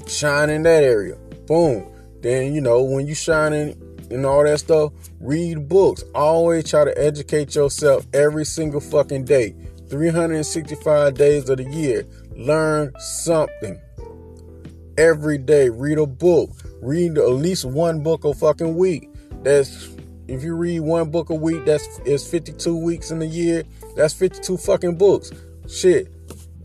Shine 0.07 0.49
in 0.49 0.63
that 0.63 0.83
area. 0.83 1.15
Boom 1.45 1.92
then, 2.23 2.53
you 2.53 2.61
know, 2.61 2.81
when 2.81 3.05
you 3.05 3.13
shining 3.13 3.75
and 4.09 4.25
all 4.25 4.43
that 4.45 4.59
stuff, 4.59 4.93
read 5.19 5.67
books. 5.67 6.03
Always 6.15 6.69
try 6.69 6.85
to 6.85 6.97
educate 6.97 7.53
yourself 7.53 8.07
every 8.13 8.45
single 8.45 8.79
fucking 8.79 9.25
day. 9.25 9.53
365 9.89 11.13
days 11.15 11.49
of 11.49 11.57
the 11.57 11.65
year. 11.65 12.07
Learn 12.35 12.93
something. 12.97 13.79
Every 14.97 15.37
day, 15.37 15.69
read 15.69 15.97
a 15.97 16.05
book. 16.05 16.49
Read 16.81 17.17
at 17.17 17.29
least 17.29 17.65
one 17.65 18.01
book 18.01 18.23
a 18.23 18.33
fucking 18.33 18.77
week. 18.77 19.09
That's 19.43 19.89
if 20.29 20.43
you 20.43 20.55
read 20.55 20.79
one 20.79 21.11
book 21.11 21.29
a 21.29 21.35
week, 21.35 21.65
that's 21.65 21.99
is 22.05 22.25
52 22.25 22.77
weeks 22.77 23.11
in 23.11 23.21
a 23.21 23.25
year. 23.25 23.63
That's 23.97 24.13
52 24.13 24.57
fucking 24.57 24.97
books. 24.97 25.31
Shit. 25.67 26.07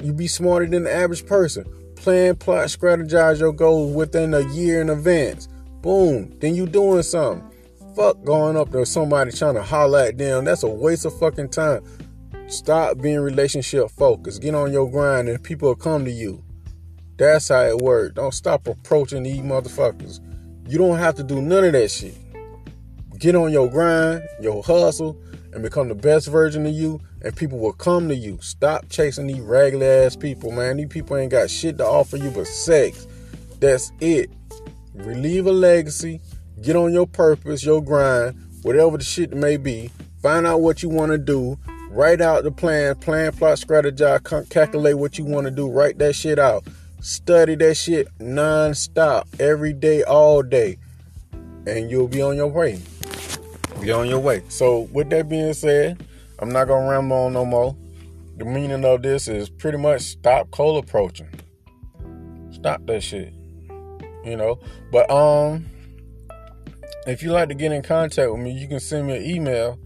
You 0.01 0.13
be 0.13 0.29
smarter 0.29 0.67
than 0.67 0.85
the 0.85 0.95
average 0.95 1.27
person 1.27 1.65
plan, 1.99 2.37
plot, 2.37 2.69
strategize 2.69 3.41
your 3.41 3.53
goals 3.53 3.95
within 3.95 4.35
a 4.35 4.41
year 4.53 4.81
in 4.81 4.91
advance. 4.91 5.49
Boom. 5.83 6.37
Then 6.41 6.55
you 6.55 6.67
doing 6.67 7.03
something. 7.03 7.49
Fuck 7.95 8.23
going 8.25 8.57
up 8.57 8.71
to 8.73 8.87
somebody 8.87 9.33
trying 9.33 9.55
to 9.55 9.63
holler 9.63 10.01
at 10.01 10.19
them. 10.19 10.45
That's 10.45 10.63
a 10.63 10.69
waste 10.69 11.05
of 11.05 11.19
fucking 11.19 11.51
time. 11.51 11.83
Stop 12.47 12.99
being 12.99 13.21
relationship 13.21 13.91
focused. 13.91 14.41
Get 14.41 14.55
on 14.55 14.73
your 14.73 14.91
grind 14.91 15.29
and 15.29 15.43
people 15.43 15.69
will 15.69 15.77
come 15.77 16.05
to 16.05 16.11
you. 16.11 16.43
That's 17.19 17.49
how 17.49 17.63
it 17.63 17.79
works. 17.79 18.15
Don't 18.15 18.33
stop 18.33 18.67
approaching 18.69 19.25
these 19.25 19.41
motherfuckers. 19.41 20.21
You 20.69 20.79
don't 20.79 20.99
have 20.99 21.17
to 21.17 21.23
do 21.23 21.43
none 21.43 21.65
of 21.65 21.73
that 21.73 21.91
shit. 21.91 22.17
Get 23.19 23.35
on 23.35 23.53
your 23.53 23.69
grind, 23.69 24.23
your 24.41 24.63
hustle, 24.63 25.21
and 25.59 25.65
become 25.65 25.89
the 25.89 25.95
best 25.95 26.29
version 26.29 26.65
of 26.67 26.73
you, 26.73 27.01
and 27.21 27.35
people 27.35 27.59
will 27.59 27.73
come 27.73 28.09
to 28.09 28.15
you. 28.15 28.39
Stop 28.41 28.89
chasing 28.89 29.27
these 29.27 29.41
regular 29.41 29.87
ass 29.87 30.15
people, 30.15 30.53
man. 30.53 30.77
These 30.77 30.87
people 30.87 31.17
ain't 31.17 31.33
got 31.33 31.51
shit 31.51 31.79
to 31.79 31.85
offer 31.85 32.17
you 32.17 32.31
but 32.31 32.47
sex. 32.47 33.09
That's 33.59 33.91
it. 34.01 34.31
Relieve 34.95 35.47
a 35.47 35.53
legacy, 35.53 36.21
get 36.63 36.77
on 36.77 36.93
your 36.93 37.09
purpose, 37.09 37.65
your 37.65 37.83
grind, 37.83 38.37
whatever 38.63 38.99
the 38.99 39.05
shit 39.05 39.35
may 39.35 39.57
be. 39.57 39.91
Find 40.23 40.47
out 40.47 40.61
what 40.61 40.85
you 40.85 40.91
want 40.91 41.11
to 41.11 41.19
do, 41.19 41.59
Write 41.91 42.21
out 42.21 42.45
the 42.45 42.53
plan, 42.53 42.95
plan, 42.97 43.33
plot, 43.33 43.57
strategize, 43.57 44.51
calculate 44.51 44.99
what 44.99 45.17
you 45.17 45.25
want 45.25 45.47
to 45.47 45.51
do. 45.51 45.71
Write 45.71 45.99
that 45.99 46.15
shit 46.15 46.39
out. 46.39 46.65
Study 47.01 47.55
that 47.57 47.77
shit 47.77 48.09
non-stop, 48.21 49.27
every 49.41 49.73
day, 49.73 50.03
all 50.03 50.43
day. 50.43 50.77
And 51.67 51.91
you'll 51.91 52.09
be 52.09 52.21
on 52.21 52.37
your 52.37 52.49
way. 52.49 52.79
Be 53.81 53.93
on 53.93 54.09
your 54.09 54.19
way. 54.19 54.43
So 54.49 54.89
with 54.93 55.11
that 55.11 55.29
being 55.29 55.53
said, 55.55 56.05
I'm 56.39 56.51
not 56.51 56.67
gonna 56.67 56.89
ramble 56.89 57.17
on 57.17 57.33
no 57.33 57.45
more. 57.45 57.77
The 58.37 58.45
meaning 58.45 58.85
of 58.85 59.03
this 59.03 59.29
is 59.29 59.49
pretty 59.49 59.79
much 59.79 60.03
stop 60.03 60.51
cold 60.51 60.85
approaching. 60.85 61.29
Stop 62.51 62.87
that 62.87 63.03
shit. 63.03 63.33
You 64.25 64.37
know? 64.37 64.59
But 64.91 65.11
um 65.11 65.67
if 67.07 67.23
you 67.23 67.33
like 67.33 67.49
to 67.49 67.55
get 67.55 67.73
in 67.73 67.83
contact 67.83 68.31
with 68.31 68.41
me, 68.41 68.51
you 68.53 68.69
can 68.69 68.81
send 68.81 69.07
me 69.07 69.17
an 69.17 69.25
email 69.25 69.79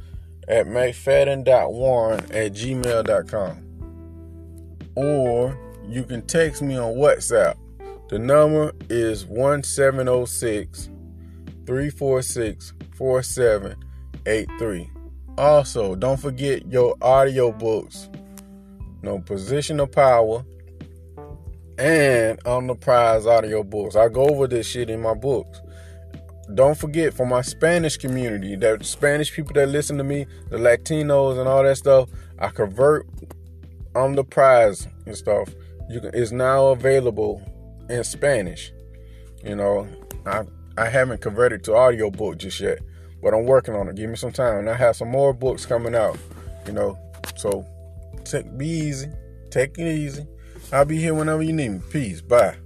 at 0.49 0.67
mcfadden.warren 0.67 2.21
at 2.33 2.53
gmail.com. 2.53 3.59
Or 4.95 5.59
you 5.89 6.05
can 6.05 6.23
text 6.23 6.63
me 6.63 6.77
on 6.77 6.95
WhatsApp. 6.95 7.57
The 8.09 8.19
number 8.19 8.73
is 8.91 9.25
1706 9.25 10.91
346 11.65 12.73
4783. 13.03 14.91
Also, 15.37 15.97
don't 15.97 16.21
forget 16.21 16.65
your 16.71 16.95
audio 17.03 17.51
books. 17.51 18.09
No 19.03 19.19
position 19.19 19.81
of 19.81 19.91
power 19.91 20.45
and 21.79 22.39
on 22.47 22.69
the 22.69 22.77
prize 22.77 23.27
audio 23.27 23.65
books. 23.65 23.97
I 23.97 24.09
go 24.09 24.29
over 24.29 24.47
this 24.47 24.69
shit 24.69 24.89
in 24.89 25.03
my 25.03 25.15
books. 25.15 25.61
Don't 26.55 26.79
forget 26.79 27.13
for 27.13 27.27
my 27.27 27.43
Spanish 27.43 27.97
community, 27.97 28.55
the 28.55 28.79
Spanish 28.83 29.33
people 29.33 29.55
that 29.55 29.69
listen 29.69 29.99
to 29.99 30.05
me, 30.05 30.29
the 30.51 30.59
Latinos 30.59 31.41
and 31.41 31.49
all 31.49 31.65
that 31.65 31.79
stuff, 31.79 32.09
I 32.39 32.51
convert 32.51 33.09
on 33.97 34.15
the 34.15 34.23
prize 34.23 34.87
and 35.07 35.17
stuff. 35.17 35.49
You 35.91 36.01
can 36.01 36.15
it's 36.15 36.31
now 36.31 36.69
available 36.69 37.43
in 37.89 38.05
Spanish. 38.05 38.73
You 39.43 39.57
know, 39.57 39.89
I 40.25 40.45
I 40.79 40.89
haven't 40.89 41.21
converted 41.21 41.65
to 41.65 41.75
audio 41.75 42.11
book 42.11 42.39
just 42.39 42.61
yet, 42.61 42.79
but 43.23 43.35
I'm 43.35 43.45
working 43.45 43.75
on 43.75 43.89
it. 43.89 43.97
Give 43.97 44.11
me 44.11 44.17
some 44.17 44.33
time, 44.33 44.59
and 44.59 44.71
I 44.71 44.75
have 44.75 44.97
some 44.97 45.09
more 45.09 45.33
books 45.33 45.65
coming 45.65 45.95
out. 45.95 46.19
You 46.67 46.73
know, 46.73 46.99
so 47.37 47.65
take 48.25 48.57
be 48.59 48.69
easy, 48.69 49.09
take 49.51 49.79
it 49.79 49.87
easy. 49.87 50.27
I'll 50.73 50.85
be 50.85 50.99
here 50.99 51.15
whenever 51.15 51.43
you 51.43 51.53
need 51.53 51.69
me. 51.69 51.81
Peace. 51.91 52.21
Bye. 52.21 52.57